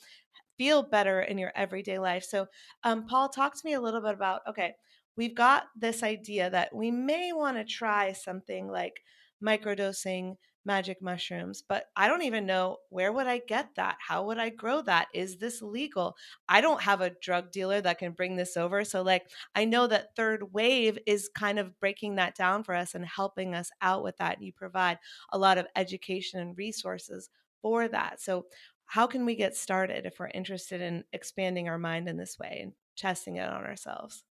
[0.58, 2.24] feel better in your everyday life.
[2.24, 2.48] So,
[2.84, 4.74] um, Paul, talk to me a little bit about okay,
[5.18, 9.02] we've got this idea that we may want to try something like
[9.44, 14.38] microdosing magic mushrooms but i don't even know where would i get that how would
[14.38, 16.16] i grow that is this legal
[16.48, 19.88] i don't have a drug dealer that can bring this over so like i know
[19.88, 24.04] that third wave is kind of breaking that down for us and helping us out
[24.04, 24.98] with that you provide
[25.32, 27.30] a lot of education and resources
[27.62, 28.46] for that so
[28.86, 32.60] how can we get started if we're interested in expanding our mind in this way
[32.62, 34.24] and testing it on ourselves?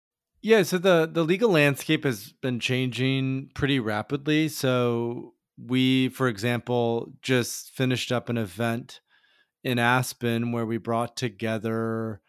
[0.43, 4.49] Yeah, so the the legal landscape has been changing pretty rapidly.
[4.49, 5.35] So
[5.67, 9.01] we, for example, just finished up an event
[9.63, 12.21] in Aspen where we brought together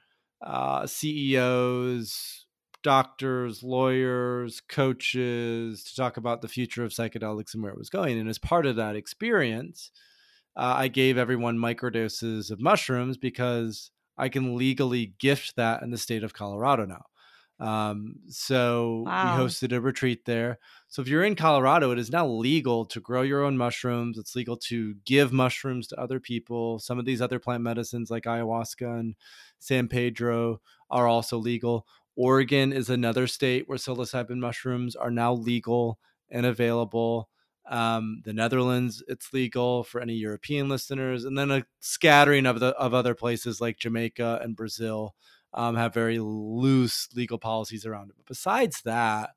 [0.46, 2.46] uh, CEOs,
[2.84, 8.20] doctors, lawyers, coaches to talk about the future of psychedelics and where it was going.
[8.20, 9.92] And as part of that experience,
[10.58, 15.98] uh, I gave everyone microdoses of mushrooms because I can legally gift that in the
[15.98, 17.06] state of Colorado now.
[17.62, 19.38] Um, so wow.
[19.38, 20.58] we hosted a retreat there.
[20.88, 24.18] So if you're in Colorado, it is now legal to grow your own mushrooms.
[24.18, 26.80] It's legal to give mushrooms to other people.
[26.80, 29.16] Some of these other plant medicines like ayahuasca and
[29.60, 31.86] San Pedro are also legal.
[32.16, 36.00] Oregon is another state where psilocybin mushrooms are now legal
[36.32, 37.30] and available.
[37.70, 42.70] Um, the Netherlands, it's legal for any European listeners, and then a scattering of the
[42.70, 45.16] of other places like Jamaica and Brazil
[45.54, 48.16] um, have very loose legal policies around it.
[48.18, 49.32] But besides that,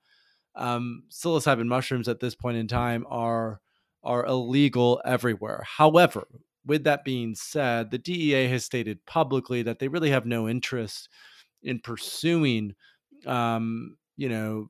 [0.54, 3.60] um, psilocybin mushrooms at this point in time are
[4.02, 5.64] are illegal everywhere.
[5.66, 6.26] However,
[6.66, 11.08] with that being said, the DEA has stated publicly that they really have no interest
[11.62, 12.74] in pursuing,
[13.26, 14.68] um, you know,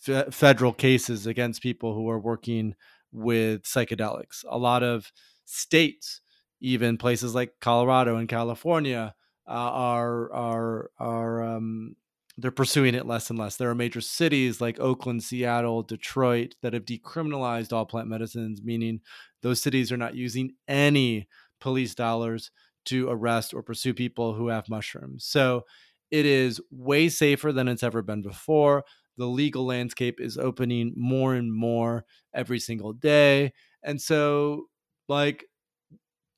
[0.00, 2.74] fe- federal cases against people who are working
[3.12, 4.44] with psychedelics.
[4.48, 5.12] A lot of
[5.44, 6.20] states,
[6.60, 9.14] even places like Colorado and California,
[9.46, 11.96] uh, are are are um,
[12.36, 13.56] they're pursuing it less and less.
[13.56, 19.00] There are major cities like Oakland, Seattle, Detroit that have decriminalized all plant medicines, meaning
[19.42, 21.28] those cities are not using any
[21.60, 22.50] police dollars
[22.86, 25.24] to arrest or pursue people who have mushrooms.
[25.24, 25.64] So
[26.10, 28.84] it is way safer than it's ever been before
[29.16, 33.52] the legal landscape is opening more and more every single day.
[33.82, 34.66] And so
[35.08, 35.44] like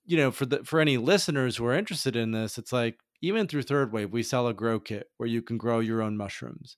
[0.06, 3.46] you know, for the for any listeners who are interested in this, it's like even
[3.46, 6.76] through third wave, we sell a grow kit where you can grow your own mushrooms.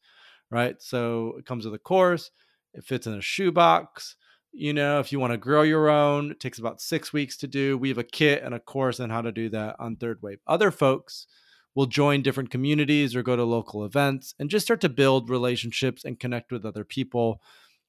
[0.51, 0.77] Right.
[0.81, 2.31] So it comes with a course,
[2.73, 4.17] it fits in a shoebox.
[4.53, 7.47] You know, if you want to grow your own, it takes about six weeks to
[7.47, 7.77] do.
[7.77, 10.39] We have a kit and a course on how to do that on third wave.
[10.47, 11.27] Other folks
[11.75, 16.03] will join different communities or go to local events and just start to build relationships
[16.03, 17.43] and connect with other people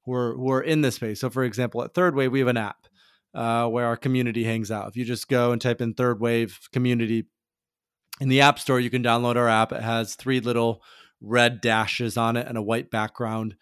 [0.04, 1.22] who are who are in this space.
[1.22, 2.89] So, for example, at Third Wave, we have an app
[3.34, 4.88] uh, where our community hangs out.
[4.88, 7.26] If you just go and type in Third Wave Community
[8.20, 9.72] in the App Store, you can download our app.
[9.72, 10.82] It has three little
[11.22, 13.56] red dashes on it and a white background,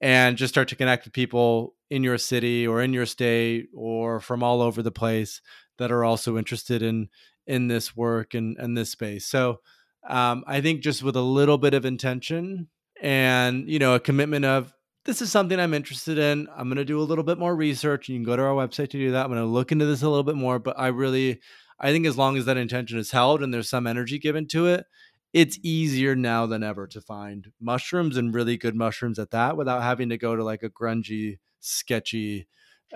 [0.00, 4.20] and just start to connect with people in your city or in your state or
[4.20, 5.40] from all over the place
[5.78, 7.08] that are also interested in
[7.46, 9.26] in this work and, and this space.
[9.26, 9.60] So
[10.08, 12.68] um, I think just with a little bit of intention
[13.00, 14.72] and you know a commitment of
[15.04, 16.48] this is something I'm interested in.
[16.56, 18.08] I'm going to do a little bit more research.
[18.08, 19.24] You can go to our website to do that.
[19.24, 20.58] I'm going to look into this a little bit more.
[20.58, 21.40] But I really,
[21.78, 24.66] I think as long as that intention is held and there's some energy given to
[24.66, 24.86] it,
[25.32, 29.82] it's easier now than ever to find mushrooms and really good mushrooms at that without
[29.82, 32.46] having to go to like a grungy, sketchy,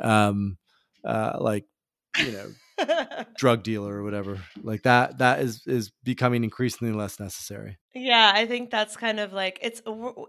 [0.00, 0.56] um,
[1.04, 1.64] uh, like
[2.18, 7.78] you know drug dealer or whatever like that that is is becoming increasingly less necessary
[7.94, 9.80] yeah i think that's kind of like it's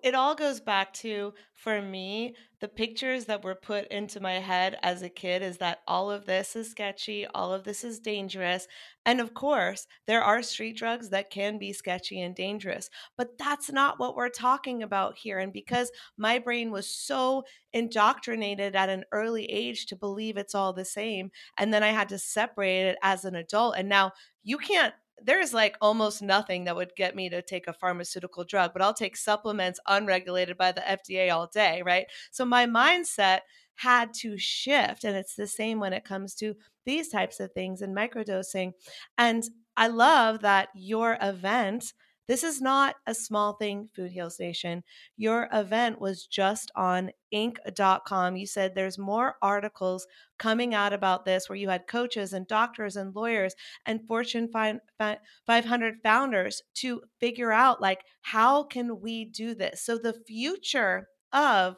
[0.01, 4.77] it all goes back to for me the pictures that were put into my head
[4.81, 8.65] as a kid is that all of this is sketchy all of this is dangerous
[9.05, 13.69] and of course there are street drugs that can be sketchy and dangerous but that's
[13.69, 17.43] not what we're talking about here and because my brain was so
[17.73, 22.07] indoctrinated at an early age to believe it's all the same and then i had
[22.07, 24.11] to separate it as an adult and now
[24.43, 24.93] you can't
[25.23, 28.93] there's like almost nothing that would get me to take a pharmaceutical drug, but I'll
[28.93, 32.05] take supplements unregulated by the FDA all day, right?
[32.31, 33.39] So my mindset
[33.75, 35.03] had to shift.
[35.03, 36.55] And it's the same when it comes to
[36.85, 38.73] these types of things and microdosing.
[39.17, 39.43] And
[39.77, 41.93] I love that your event
[42.29, 44.83] this is not a small thing, Food Heals Nation.
[45.17, 48.37] Your event was just on Inc.com.
[48.37, 50.05] You said there's more articles
[50.37, 53.55] coming out about this where you had coaches and doctors and lawyers
[53.87, 59.81] and Fortune 500 founders to figure out like how can we do this?
[59.81, 61.77] So the future of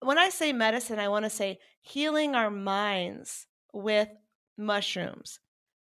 [0.00, 4.08] when I say medicine, I want to say healing our minds with
[4.56, 5.38] mushrooms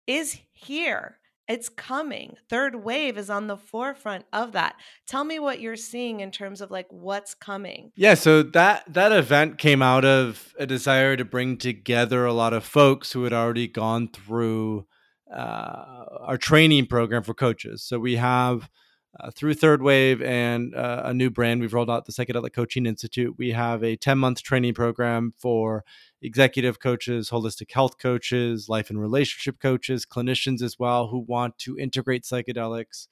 [0.07, 1.20] is here.
[1.51, 2.37] It's coming.
[2.49, 4.77] Third wave is on the forefront of that.
[5.09, 7.91] Tell me what you're seeing in terms of like what's coming.
[7.97, 12.53] Yeah, so that that event came out of a desire to bring together a lot
[12.53, 14.87] of folks who had already gone through
[15.29, 17.83] uh, our training program for coaches.
[17.83, 18.71] So we have
[19.19, 22.87] uh, through Third Wave and uh, a new brand, we've rolled out the Psychedelic Coaching
[22.87, 23.35] Institute.
[23.37, 25.85] We have a 10 month training program for
[26.23, 31.77] executive coaches, holistic health coaches, life and relationship coaches, clinicians as well, who want to
[31.77, 33.09] integrate psychedelics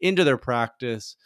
[0.00, 1.16] into their practice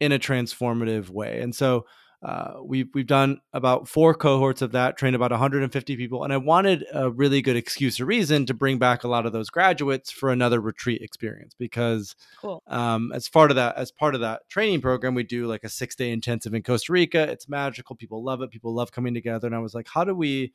[0.00, 1.40] in a transformative way.
[1.40, 1.86] And so
[2.20, 6.36] uh, we've we've done about four cohorts of that, trained about 150 people, and I
[6.36, 10.10] wanted a really good excuse or reason to bring back a lot of those graduates
[10.10, 12.62] for another retreat experience because cool.
[12.66, 15.68] um, as part of that as part of that training program, we do like a
[15.68, 17.22] six day intensive in Costa Rica.
[17.22, 17.94] It's magical.
[17.94, 18.50] People love it.
[18.50, 19.46] People love coming together.
[19.46, 20.52] And I was like, how do we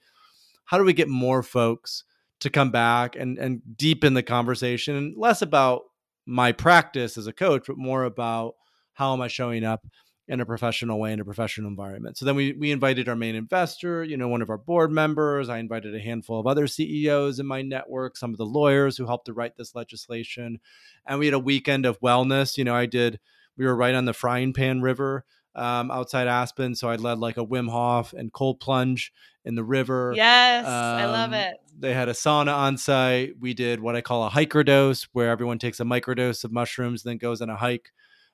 [0.65, 2.03] how do we get more folks
[2.41, 5.83] to come back and and deepen the conversation and less about
[6.25, 8.55] my practice as a coach, but more about
[8.93, 9.85] how am I showing up
[10.27, 12.17] in a professional way in a professional environment.
[12.17, 15.49] So then we we invited our main investor, you know, one of our board members.
[15.49, 19.05] I invited a handful of other CEOs in my network, some of the lawyers who
[19.05, 20.59] helped to write this legislation,
[21.05, 22.57] and we had a weekend of wellness.
[22.57, 23.19] You know, I did.
[23.57, 27.45] We were right on the Fryingpan River um, outside Aspen, so I led like a
[27.45, 29.13] Wim Hof and cold plunge
[29.45, 30.13] in the river.
[30.15, 31.57] Yes, um, I love um, it.
[31.77, 33.33] They had a sauna on site.
[33.39, 37.03] We did what I call a hiker dose, where everyone takes a microdose of mushrooms,
[37.03, 37.91] then goes on a hike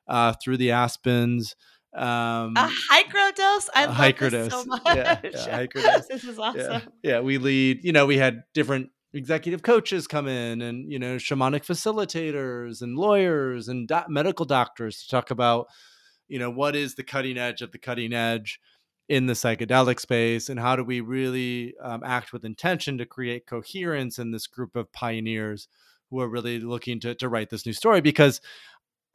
[0.08, 1.56] uh, through the aspens.
[1.94, 3.70] Um, a dose.
[3.74, 4.82] I love hiker this so much.
[4.86, 6.08] Yeah, yeah, dose.
[6.08, 6.62] this is awesome.
[6.62, 6.82] Yeah.
[7.04, 7.84] yeah, we lead.
[7.84, 12.98] You know, we had different executive coaches come in, and you know, shamanic facilitators and
[12.98, 15.68] lawyers and do- medical doctors to talk about,
[16.28, 18.60] you know, what is the cutting edge of the cutting edge
[19.10, 23.48] in the psychedelic space and how do we really um, act with intention to create
[23.48, 25.68] coherence in this group of pioneers
[26.12, 28.40] who are really looking to, to write this new story because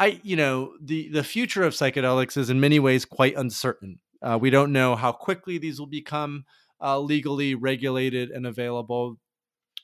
[0.04, 4.38] i you know the the future of psychedelics is in many ways quite uncertain uh,
[4.40, 6.44] we don't know how quickly these will become
[6.80, 9.18] uh, legally regulated and available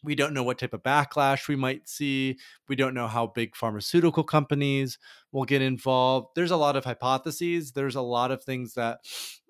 [0.02, 2.38] we don't know what type of backlash we might see.
[2.68, 4.98] We don't know how big pharmaceutical companies
[5.32, 6.28] will get involved.
[6.34, 7.72] There's a lot of hypotheses.
[7.72, 9.00] There's a lot of things that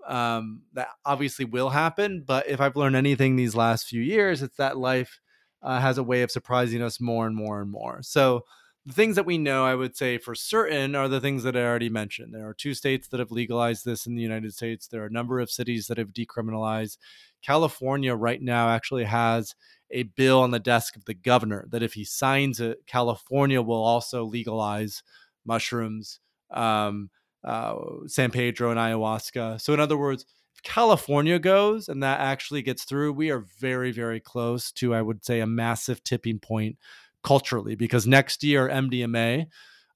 [0.08, 2.24] um, that obviously will happen.
[2.26, 5.20] But if I've learned anything these last few years, it's that life
[5.62, 8.00] uh, has a way of surprising us more and more and more.
[8.02, 8.44] So
[8.87, 11.62] the things that we know, I would say for certain, are the things that I
[11.62, 12.35] already mentioned.
[12.35, 14.87] There are two states that have legalized this in the United States.
[14.87, 16.97] There are a number of cities that have decriminalized.
[17.43, 19.55] California right now actually has
[19.91, 23.83] a bill on the desk of the governor that if he signs it, California will
[23.83, 25.03] also legalize
[25.45, 26.20] mushrooms,
[26.51, 27.11] um,
[27.45, 27.74] uh,
[28.07, 29.61] San Pedro, and ayahuasca.
[29.61, 30.24] So, in other words,
[30.55, 35.03] if California goes and that actually gets through, we are very, very close to, I
[35.03, 36.76] would say, a massive tipping point
[37.22, 39.46] culturally because next year, MDMA,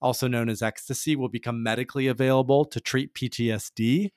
[0.00, 4.10] also known as ecstasy, will become medically available to treat PTSD.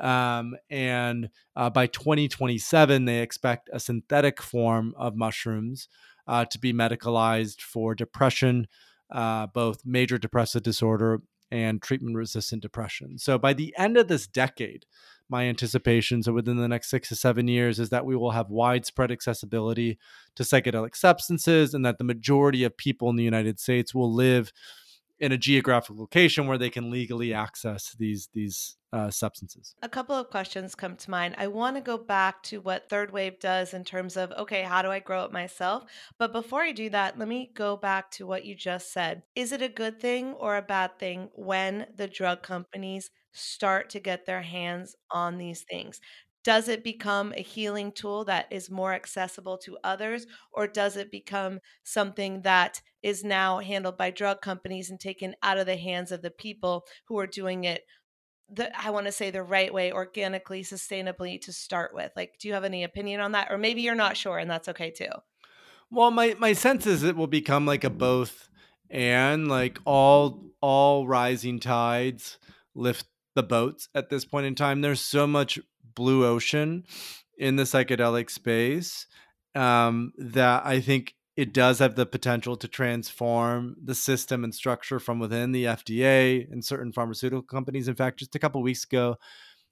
[0.00, 5.88] Um, and uh, by 2027, they expect a synthetic form of mushrooms
[6.26, 8.68] uh, to be medicalized for depression,
[9.10, 13.18] uh, both major depressive disorder and treatment resistant depression.
[13.18, 14.86] So by the end of this decade,
[15.28, 18.50] my anticipation, so within the next six to seven years, is that we will have
[18.50, 19.98] widespread accessibility
[20.36, 24.52] to psychedelic substances and that the majority of people in the United States will live
[25.22, 29.74] in a geographic location where they can legally access these these uh, substances.
[29.80, 31.34] A couple of questions come to mind.
[31.38, 34.82] I want to go back to what Third Wave does in terms of, okay, how
[34.82, 35.84] do I grow it myself?
[36.18, 39.22] But before I do that, let me go back to what you just said.
[39.34, 44.00] Is it a good thing or a bad thing when the drug companies start to
[44.00, 46.00] get their hands on these things?
[46.44, 51.10] Does it become a healing tool that is more accessible to others, or does it
[51.12, 56.10] become something that is now handled by drug companies and taken out of the hands
[56.10, 57.84] of the people who are doing it
[58.48, 62.12] the I want to say the right way, organically, sustainably to start with.
[62.16, 63.50] Like, do you have any opinion on that?
[63.50, 65.10] Or maybe you're not sure, and that's okay too.
[65.90, 68.48] Well, my my sense is it will become like a both
[68.90, 72.38] and like all all rising tides
[72.74, 74.80] lift the boats at this point in time.
[74.80, 75.58] There's so much
[75.94, 76.84] blue ocean
[77.38, 79.06] in the psychedelic space
[79.54, 84.98] um, that I think it does have the potential to transform the system and structure
[84.98, 87.88] from within the FDA and certain pharmaceutical companies.
[87.88, 89.16] In fact, just a couple weeks ago,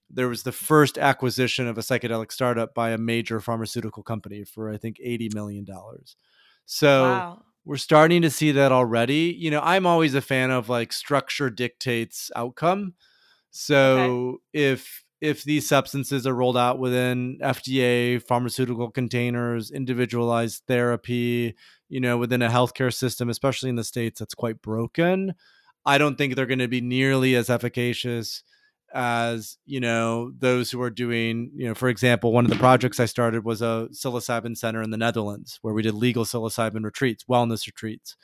[0.09, 4.71] there was the first acquisition of a psychedelic startup by a major pharmaceutical company for
[4.71, 6.17] I think eighty million dollars.
[6.65, 7.43] So wow.
[7.65, 9.37] we're starting to see that already.
[9.39, 12.95] You know, I'm always a fan of like structure dictates outcome.
[13.51, 14.39] So okay.
[14.53, 21.55] if if these substances are rolled out within FDA pharmaceutical containers, individualized therapy,
[21.89, 25.35] you know, within a healthcare system, especially in the states that's quite broken,
[25.85, 28.43] I don't think they're going to be nearly as efficacious
[28.93, 32.99] as you know those who are doing you know for example one of the projects
[32.99, 37.25] i started was a psilocybin center in the netherlands where we did legal psilocybin retreats
[37.31, 38.17] wellness retreats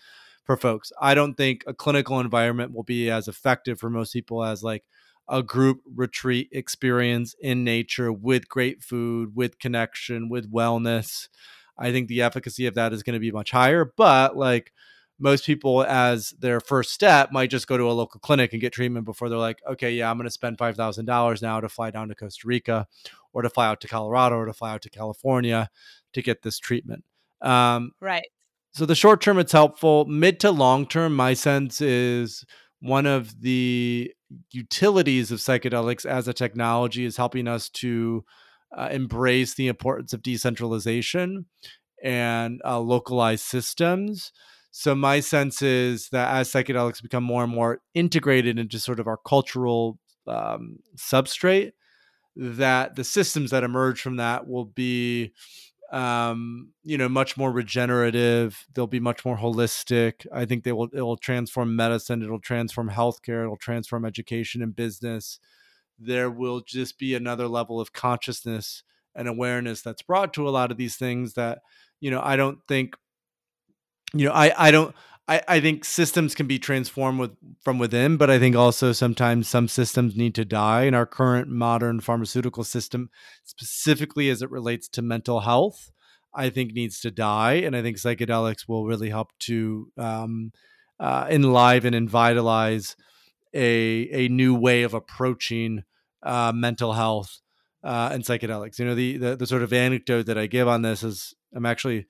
[0.42, 4.42] for folks i don't think a clinical environment will be as effective for most people
[4.42, 4.82] as like
[5.28, 11.28] a group retreat experience in nature with great food, with connection, with wellness.
[11.78, 13.84] I think the efficacy of that is going to be much higher.
[13.96, 14.72] But like
[15.18, 18.72] most people, as their first step, might just go to a local clinic and get
[18.72, 22.08] treatment before they're like, okay, yeah, I'm going to spend $5,000 now to fly down
[22.08, 22.86] to Costa Rica
[23.32, 25.70] or to fly out to Colorado or to fly out to California
[26.12, 27.04] to get this treatment.
[27.42, 28.26] Um, right.
[28.72, 30.04] So the short term, it's helpful.
[30.04, 32.44] Mid to long term, my sense is
[32.86, 34.12] one of the
[34.50, 38.24] utilities of psychedelics as a technology is helping us to
[38.76, 41.46] uh, embrace the importance of decentralization
[42.02, 44.32] and uh, localized systems.
[44.70, 49.06] So, my sense is that as psychedelics become more and more integrated into sort of
[49.06, 51.72] our cultural um, substrate,
[52.36, 55.32] that the systems that emerge from that will be
[55.92, 58.66] um, you know, much more regenerative.
[58.74, 60.26] They'll be much more holistic.
[60.32, 60.88] I think they will.
[60.92, 62.22] It will transform medicine.
[62.22, 63.42] It'll transform healthcare.
[63.42, 65.38] It'll transform education and business.
[65.98, 68.82] There will just be another level of consciousness
[69.14, 71.60] and awareness that's brought to a lot of these things that
[72.00, 72.20] you know.
[72.22, 72.96] I don't think.
[74.14, 74.94] You know, I I don't.
[75.28, 79.48] I, I think systems can be transformed with from within, but I think also sometimes
[79.48, 80.84] some systems need to die.
[80.84, 83.10] In our current modern pharmaceutical system,
[83.44, 85.90] specifically as it relates to mental health,
[86.32, 90.52] I think needs to die, and I think psychedelics will really help to um,
[91.00, 92.94] uh, enliven and vitalize
[93.52, 95.82] a a new way of approaching
[96.22, 97.40] uh, mental health
[97.82, 98.78] uh, and psychedelics.
[98.78, 101.66] You know, the, the the sort of anecdote that I give on this is I'm
[101.66, 102.06] actually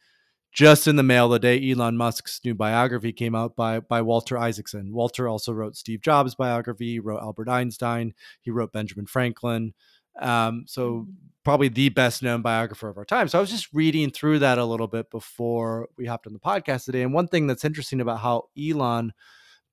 [0.57, 4.38] just in the mail the day Elon Musk's new biography came out by by Walter
[4.38, 4.92] Isaacson.
[4.92, 9.74] Walter also wrote Steve Jobs' biography, he wrote Albert Einstein, he wrote Benjamin Franklin.
[10.18, 11.11] Um, so mm-hmm.
[11.44, 13.28] probably the best known biographer of our time.
[13.28, 16.38] So I was just reading through that a little bit before we hopped on the
[16.38, 17.02] podcast today.
[17.02, 19.12] And one thing that's interesting about how Elon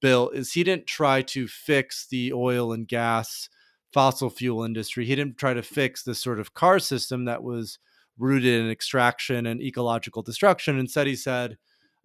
[0.01, 3.47] built is he didn't try to fix the oil and gas
[3.93, 5.05] fossil fuel industry.
[5.05, 7.79] He didn't try to fix the sort of car system that was
[8.17, 10.77] rooted in extraction and ecological destruction.
[10.77, 11.57] Instead, he said,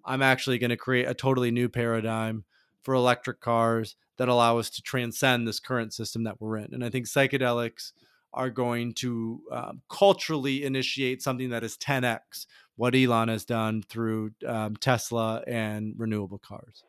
[0.04, 2.44] I'm actually going to create a totally new paradigm
[2.82, 6.72] for electric cars that allow us to transcend this current system that we're in.
[6.72, 7.92] And I think psychedelics
[8.32, 12.46] are going to um, culturally initiate something that is 10x
[12.76, 16.84] what Elon has done through um, Tesla and renewable cars.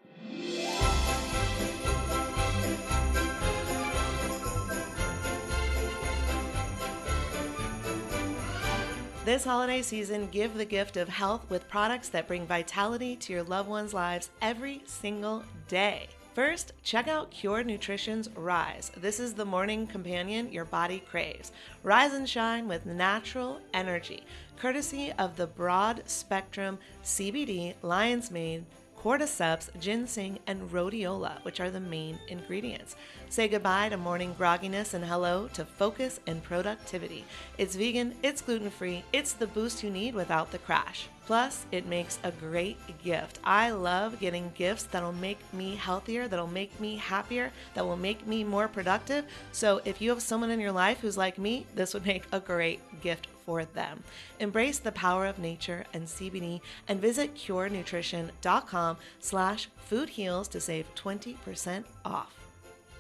[9.30, 13.44] This holiday season, give the gift of health with products that bring vitality to your
[13.44, 16.08] loved ones' lives every single day.
[16.34, 18.92] First, check out Cure Nutrition's Rise.
[18.98, 21.52] This is the morning companion your body craves.
[21.84, 24.24] Rise and shine with natural energy,
[24.58, 28.66] courtesy of the broad spectrum CBD Lion's Mane
[29.04, 32.96] cordyceps, ginseng, and rhodiola, which are the main ingredients.
[33.30, 37.26] Say goodbye to morning grogginess and hello to focus and productivity.
[37.58, 41.08] It's vegan, it's gluten free, it's the boost you need without the crash.
[41.26, 43.38] Plus, it makes a great gift.
[43.44, 48.26] I love getting gifts that'll make me healthier, that'll make me happier, that will make
[48.26, 49.26] me more productive.
[49.52, 52.40] So, if you have someone in your life who's like me, this would make a
[52.40, 54.04] great gift for them.
[54.40, 61.84] Embrace the power of nature and CBD and visit curenutrition.com slash foodheals to save 20%
[62.06, 62.36] off.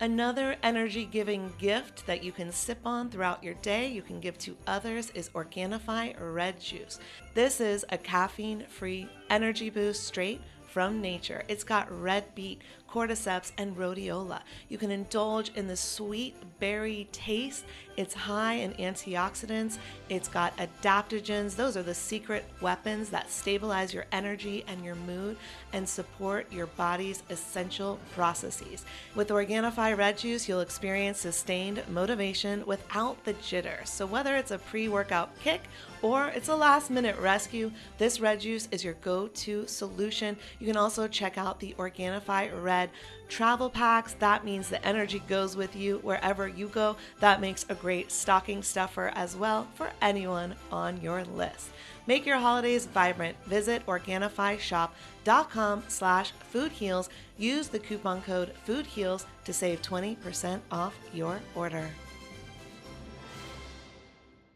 [0.01, 4.39] Another energy giving gift that you can sip on throughout your day, you can give
[4.39, 6.97] to others, is Organifi Red Juice.
[7.35, 10.41] This is a caffeine free energy boost straight
[10.71, 11.43] from nature.
[11.47, 14.41] It's got red beet, cordyceps, and rhodiola.
[14.67, 17.65] You can indulge in the sweet berry taste.
[17.97, 19.77] It's high in antioxidants.
[20.09, 21.55] It's got adaptogens.
[21.55, 25.37] Those are the secret weapons that stabilize your energy and your mood
[25.73, 28.85] and support your body's essential processes.
[29.15, 33.85] With Organifi Red Juice, you'll experience sustained motivation without the jitter.
[33.87, 35.61] So, whether it's a pre workout kick
[36.01, 40.37] or it's a last minute rescue, this red juice is your go to solution.
[40.59, 42.89] You can also check out the Organifi Red
[43.27, 44.13] travel packs.
[44.19, 46.95] That means the energy goes with you wherever you go.
[47.19, 51.69] That makes a great stocking stuffer as well for anyone on your list.
[52.07, 53.37] Make your holidays vibrant.
[53.45, 57.09] Visit OrganifiShop.com slash foodheals.
[57.37, 61.87] Use the coupon code foodheals to save 20% off your order.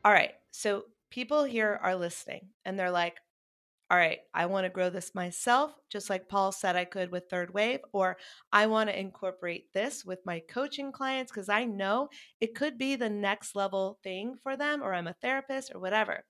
[0.04, 3.18] All right, so people here are listening and they're like,
[3.92, 7.30] all right, I want to grow this myself, just like Paul said I could with
[7.30, 8.18] Third Wave, or
[8.52, 12.10] I want to incorporate this with my coaching clients because I know
[12.42, 16.24] it could be the next level thing for them, or I'm a therapist or whatever.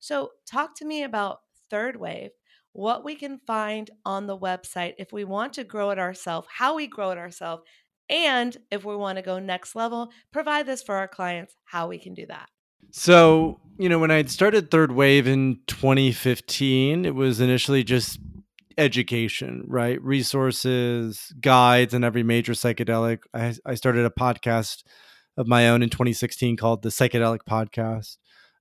[0.00, 1.38] So, talk to me about
[1.70, 2.30] Third Wave,
[2.72, 6.74] what we can find on the website if we want to grow it ourselves, how
[6.74, 7.62] we grow it ourselves,
[8.08, 12.00] and if we want to go next level, provide this for our clients, how we
[12.00, 12.48] can do that.
[12.96, 18.20] So, you know, when I started Third Wave in 2015, it was initially just
[18.78, 20.00] education, right?
[20.00, 23.18] Resources, guides, and every major psychedelic.
[23.34, 24.84] I, I started a podcast
[25.36, 28.18] of my own in 2016 called the Psychedelic Podcast.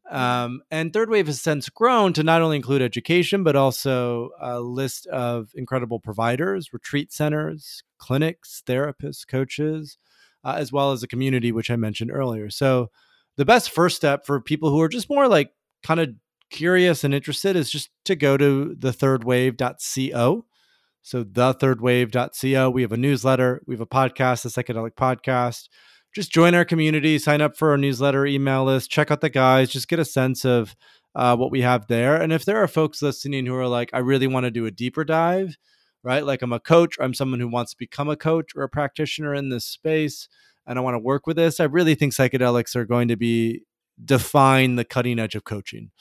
[0.10, 4.60] Um, and Third Wave has since grown to not only include education, but also a
[4.60, 10.00] list of incredible providers, retreat centers, clinics, therapists, coaches,
[10.44, 12.50] uh, as well as a community, which I mentioned earlier.
[12.50, 12.90] So,
[13.38, 15.52] the best first step for people who are just more like
[15.84, 16.10] kind of
[16.50, 20.46] curious and interested is just to go to the thirdwave.co.
[21.02, 22.70] So the thirdwave.co.
[22.70, 25.68] We have a newsletter, we have a podcast, the psychedelic podcast.
[26.16, 29.72] Just join our community, sign up for our newsletter, email list, check out the guys,
[29.72, 30.76] just get a sense of
[31.16, 32.16] uh, what we have there.
[32.16, 34.72] And if there are folks listening who are like, I really want to do a
[34.72, 35.58] deeper dive,
[36.04, 36.24] right?
[36.24, 39.34] Like I'm a coach, I'm someone who wants to become a coach or a practitioner
[39.34, 40.28] in this space
[40.66, 43.64] and I want to work with this, I really think psychedelics are going to be
[44.04, 45.92] define the cutting edge of coaching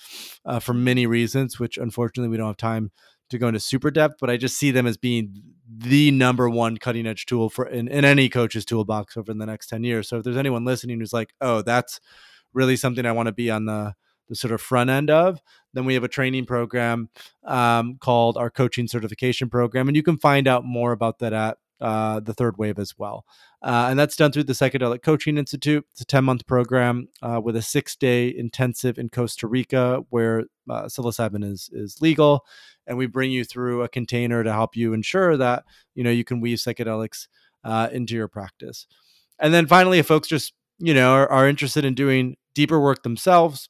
[0.44, 2.90] uh, for many reasons, which unfortunately we don't have time
[3.30, 6.76] to go into super depth, but I just see them as being the number one
[6.76, 10.08] cutting edge tool for in, in any coach's toolbox over the next 10 years.
[10.08, 12.00] So if there's anyone listening who's like, oh, that's
[12.52, 13.94] really something I want to be on the
[14.28, 15.40] the sort of front end of,
[15.74, 17.10] then we have a training program
[17.44, 19.88] um, called our coaching certification program.
[19.88, 23.26] And you can find out more about that at uh, the third wave as well.
[23.62, 25.86] Uh, and that's done through the Psychedelic Coaching Institute.
[25.92, 30.40] It's a 10 month program uh, with a six day intensive in Costa Rica where
[30.68, 32.44] uh, psilocybin is, is legal.
[32.86, 36.24] And we bring you through a container to help you ensure that you know you
[36.24, 37.28] can weave psychedelics
[37.62, 38.86] uh, into your practice.
[39.38, 43.04] And then finally, if folks just you know are, are interested in doing deeper work
[43.04, 43.68] themselves,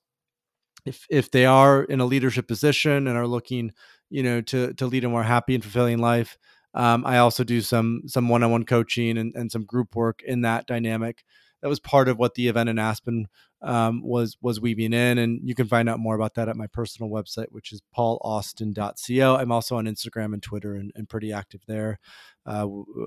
[0.87, 3.73] if if they are in a leadership position and are looking
[4.09, 6.39] you know to to lead a more happy and fulfilling life
[6.75, 10.23] um, I also do some some one on one coaching and, and some group work
[10.23, 11.25] in that dynamic.
[11.61, 13.29] That was part of what the event in Aspen
[13.61, 16.67] um, was was weaving in, and you can find out more about that at my
[16.67, 19.37] personal website, which is paulaustin.co.
[19.37, 21.99] I'm also on Instagram and Twitter and, and pretty active there
[22.47, 22.67] uh,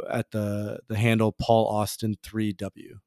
[0.10, 3.00] at the the handle paulaustin3w.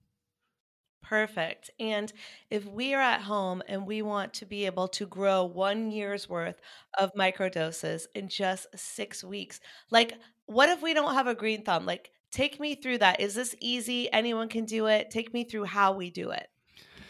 [1.09, 1.71] Perfect.
[1.81, 2.13] And
[2.51, 6.29] if we are at home and we want to be able to grow one year's
[6.29, 6.61] worth
[6.99, 9.59] of microdoses in just six weeks,
[9.91, 10.19] like
[10.49, 11.87] what if we don't have a green thumb?
[11.87, 13.21] Like, take me through that.
[13.21, 14.11] Is this easy?
[14.13, 15.11] Anyone can do it.
[15.11, 16.49] Take me through how we do it.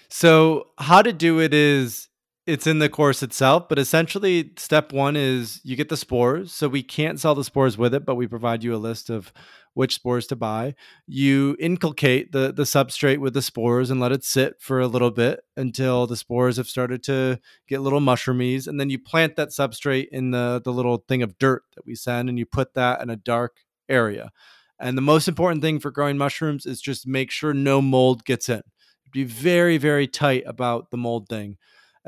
[0.09, 2.09] So, how to do it is
[2.49, 6.51] it's in the course itself, but essentially step 1 is you get the spores.
[6.51, 9.35] So we can't sell the spores with it, but we provide you a list of
[9.75, 10.75] which spores to buy.
[11.07, 15.11] You inculcate the the substrate with the spores and let it sit for a little
[15.11, 17.39] bit until the spores have started to
[17.69, 21.37] get little mushroomies and then you plant that substrate in the the little thing of
[21.37, 23.59] dirt that we send and you put that in a dark
[23.91, 24.31] area.
[24.81, 28.49] And the most important thing for growing mushrooms is just make sure no mold gets
[28.49, 28.63] in.
[29.13, 31.59] Be very very tight about the mold thing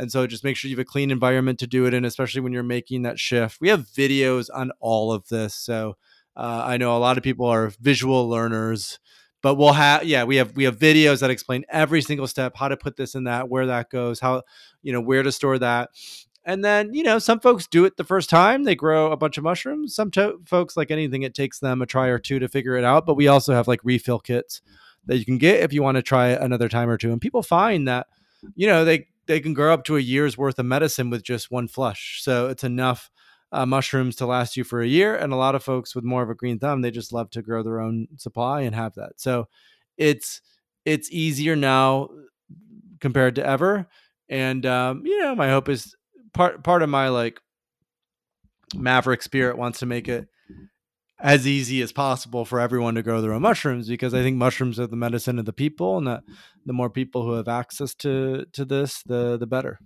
[0.01, 2.41] and so just make sure you have a clean environment to do it in, especially
[2.41, 3.61] when you're making that shift.
[3.61, 5.55] We have videos on all of this.
[5.55, 5.99] So
[6.37, 8.99] uh, I know a lot of people are visual learners,
[9.43, 12.69] but we'll have yeah we have we have videos that explain every single step, how
[12.69, 14.43] to put this in that, where that goes, how
[14.83, 15.91] you know where to store that.
[16.43, 18.65] And then, you know, some folks do it the first time.
[18.65, 19.95] They grow a bunch of mushrooms.
[19.95, 22.85] Some to- folks, like anything, it takes them a try or two to figure it
[22.85, 23.05] out.
[23.05, 24.63] But we also have like refill kits
[25.05, 27.13] that you can get if you want to try another time or two.
[27.13, 28.07] And people find that,
[28.55, 31.53] you know, they they can grow up to a year's worth of medicine with just
[31.53, 32.18] one flush.
[32.20, 33.12] So it's enough
[33.53, 35.14] uh, mushrooms to last you for a year.
[35.14, 37.41] And a lot of folks with more of a green thumb, they just love to
[37.41, 39.20] grow their own supply and have that.
[39.20, 39.47] So
[39.97, 40.41] it's
[40.85, 42.09] it's easier now
[42.99, 43.87] compared to ever.
[44.28, 45.95] And um, you know, my hope is
[46.35, 47.41] part part of my like
[48.74, 50.26] maverick spirit wants to make it
[51.23, 54.81] as easy as possible for everyone to grow their own mushrooms because I think mushrooms
[54.81, 56.23] are the medicine of the people, and that
[56.64, 59.79] the more people who have access to to this, the the better.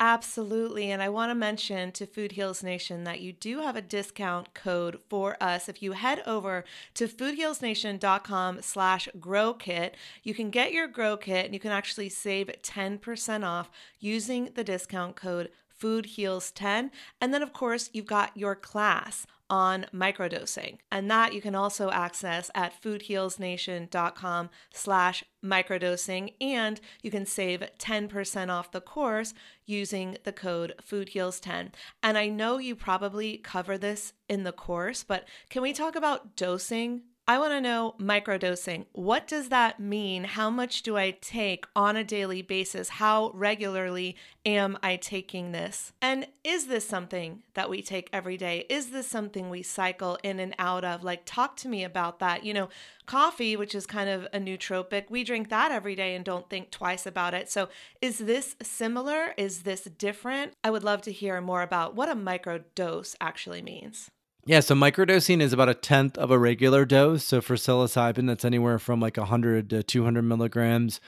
[0.00, 0.90] Absolutely.
[0.90, 4.52] And I want to mention to Food Heals Nation that you do have a discount
[4.52, 5.68] code for us.
[5.68, 6.64] If you head over
[6.94, 12.08] to foodhealsnation.com slash grow kit, you can get your grow kit and you can actually
[12.08, 13.70] save 10% off
[14.00, 16.90] using the discount code Food Heals 10.
[17.20, 20.78] And then, of course, you've got your class on microdosing.
[20.90, 26.34] And that you can also access at foodhealsnation.com slash microdosing.
[26.40, 29.34] And you can save 10% off the course
[29.66, 31.70] using the code foodheals10.
[32.02, 36.36] And I know you probably cover this in the course, but can we talk about
[36.36, 38.84] dosing I want to know microdosing.
[38.92, 40.24] What does that mean?
[40.24, 42.90] How much do I take on a daily basis?
[42.90, 44.14] How regularly
[44.44, 45.94] am I taking this?
[46.02, 48.66] And is this something that we take every day?
[48.68, 51.02] Is this something we cycle in and out of?
[51.02, 52.44] Like, talk to me about that.
[52.44, 52.68] You know,
[53.06, 56.70] coffee, which is kind of a nootropic, we drink that every day and don't think
[56.70, 57.50] twice about it.
[57.50, 57.70] So,
[58.02, 59.32] is this similar?
[59.38, 60.52] Is this different?
[60.62, 64.10] I would love to hear more about what a microdose actually means.
[64.46, 67.24] Yeah, so microdosing is about a tenth of a regular dose.
[67.24, 71.00] So for psilocybin, that's anywhere from like 100 to 200 milligrams.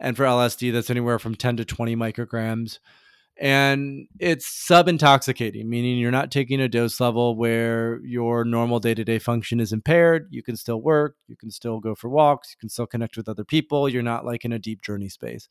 [0.00, 2.78] And for LSD, that's anywhere from 10 to 20 micrograms.
[3.40, 8.94] And it's sub intoxicating, meaning you're not taking a dose level where your normal day
[8.94, 10.28] to day function is impaired.
[10.30, 13.28] You can still work, you can still go for walks, you can still connect with
[13.28, 13.88] other people.
[13.88, 15.48] You're not like in a deep journey space.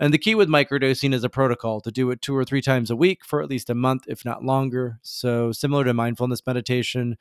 [0.00, 2.90] And the key with microdosing is a protocol to do it two or three times
[2.90, 4.98] a week for at least a month, if not longer.
[5.02, 7.16] So, similar to mindfulness meditation,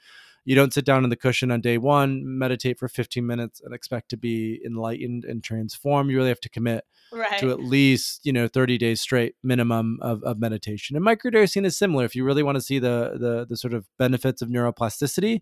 [0.45, 3.73] you don't sit down in the cushion on day one, meditate for 15 minutes, and
[3.73, 6.09] expect to be enlightened and transformed.
[6.09, 7.39] You really have to commit right.
[7.39, 10.95] to at least you know 30 days straight minimum of, of meditation.
[10.95, 12.05] And microdosing is similar.
[12.05, 15.41] If you really want to see the the the sort of benefits of neuroplasticity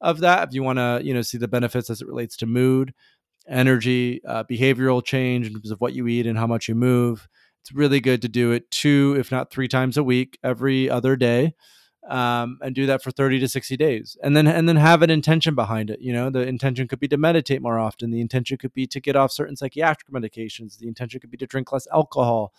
[0.00, 2.46] of that, if you want to you know see the benefits as it relates to
[2.46, 2.94] mood
[3.48, 7.28] energy, uh, behavioral change in terms of what you eat and how much you move.
[7.62, 11.16] It's really good to do it two, if not three times a week, every other
[11.16, 11.54] day,
[12.08, 14.16] um, and do that for 30 to 60 days.
[14.22, 16.00] And then and then have an intention behind it.
[16.00, 18.10] You know, the intention could be to meditate more often.
[18.10, 20.78] The intention could be to get off certain psychiatric medications.
[20.78, 22.52] The intention could be to drink less alcohol.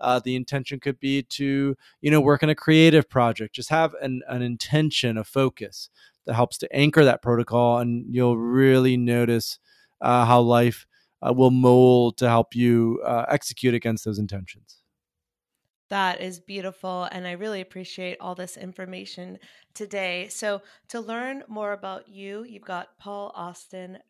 [0.00, 3.54] Uh, the intention could be to you know work on a creative project.
[3.54, 5.90] Just have an, an intention, a focus
[6.26, 9.58] that helps to anchor that protocol, and you'll really notice
[10.00, 10.86] uh, how life
[11.22, 14.82] uh, will mold to help you uh, execute against those intentions.
[15.90, 17.04] That is beautiful.
[17.04, 19.38] And I really appreciate all this information
[19.74, 20.28] today.
[20.28, 24.00] So, to learn more about you, you've got paulaustin.co.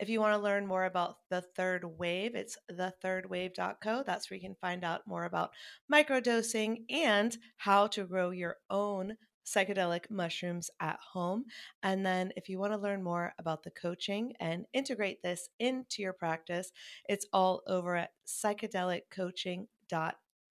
[0.00, 4.02] If you want to learn more about the third wave, it's thethirdwave.co.
[4.04, 5.52] That's where you can find out more about
[5.92, 11.44] microdosing and how to grow your own psychedelic mushrooms at home.
[11.82, 16.02] And then, if you want to learn more about the coaching and integrate this into
[16.02, 16.72] your practice,
[17.08, 18.10] it's all over at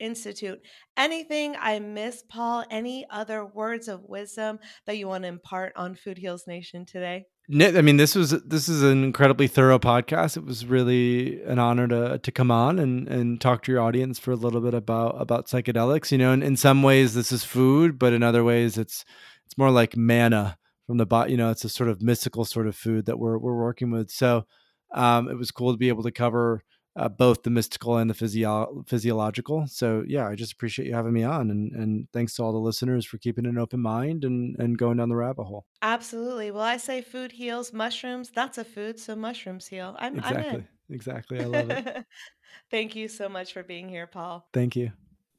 [0.02, 0.62] psychedeliccoaching.institute.
[0.98, 2.66] Anything I miss, Paul?
[2.70, 7.26] Any other words of wisdom that you want to impart on Food Heals Nation today?
[7.54, 10.38] I mean, this was this is an incredibly thorough podcast.
[10.38, 14.20] It was really an honor to to come on and and talk to your audience
[14.20, 16.12] for a little bit about about psychedelics.
[16.12, 19.04] You know, and in some ways this is food, but in other ways it's
[19.46, 21.32] it's more like manna from the body.
[21.32, 24.12] You know, it's a sort of mystical sort of food that we're we're working with.
[24.12, 24.46] So
[24.94, 26.64] um, it was cool to be able to cover
[26.96, 29.66] uh, both the mystical and the physio- physiological.
[29.68, 32.60] So yeah, I just appreciate you having me on, and and thanks to all the
[32.60, 35.66] listeners for keeping an open mind and and going down the rabbit hole.
[35.82, 36.52] Absolutely.
[36.52, 37.74] Well, I say food heals.
[37.74, 39.96] Mushrooms, that's a food, so mushrooms heal.
[40.00, 40.50] I'm exactly.
[40.50, 40.68] I'm in.
[40.90, 41.40] Exactly.
[41.40, 42.06] I love it.
[42.72, 44.48] Thank you so much for being here, Paul.
[44.54, 44.92] Thank you.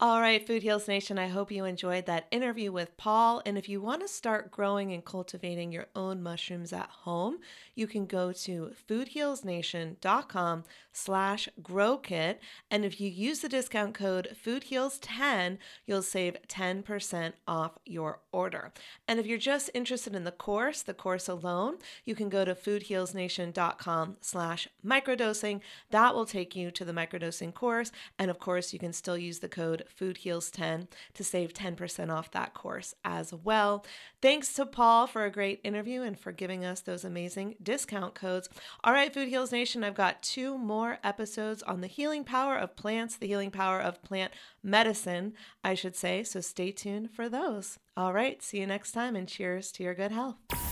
[0.03, 3.41] All right, Food Heals Nation, I hope you enjoyed that interview with Paul.
[3.47, 7.39] And if you want to start growing and cultivating your own mushrooms at home,
[7.77, 12.41] you can go to foodhealsnation.com slash grow kit.
[12.71, 18.73] And if you use the discount code foodheals10, you'll save 10% off your order.
[19.09, 22.55] And if you're just interested in the course, the course alone, you can go to
[22.55, 25.61] foodhealsnation.com slash microdosing.
[25.91, 27.93] That will take you to the microdosing course.
[28.19, 32.55] And of course, you can still use the code foodheals10 to save 10% off that
[32.55, 33.85] course as well.
[34.21, 38.49] Thanks to Paul for a great interview and for giving us those amazing discount codes.
[38.85, 42.75] All right, Food Heals Nation, I've got two more episodes on the healing power of
[42.75, 44.33] plants, the healing power of plant
[44.65, 46.25] medicine, I should say.
[46.25, 47.79] So stay tuned for those.
[47.97, 50.72] All right, see you next time and cheers to your good health.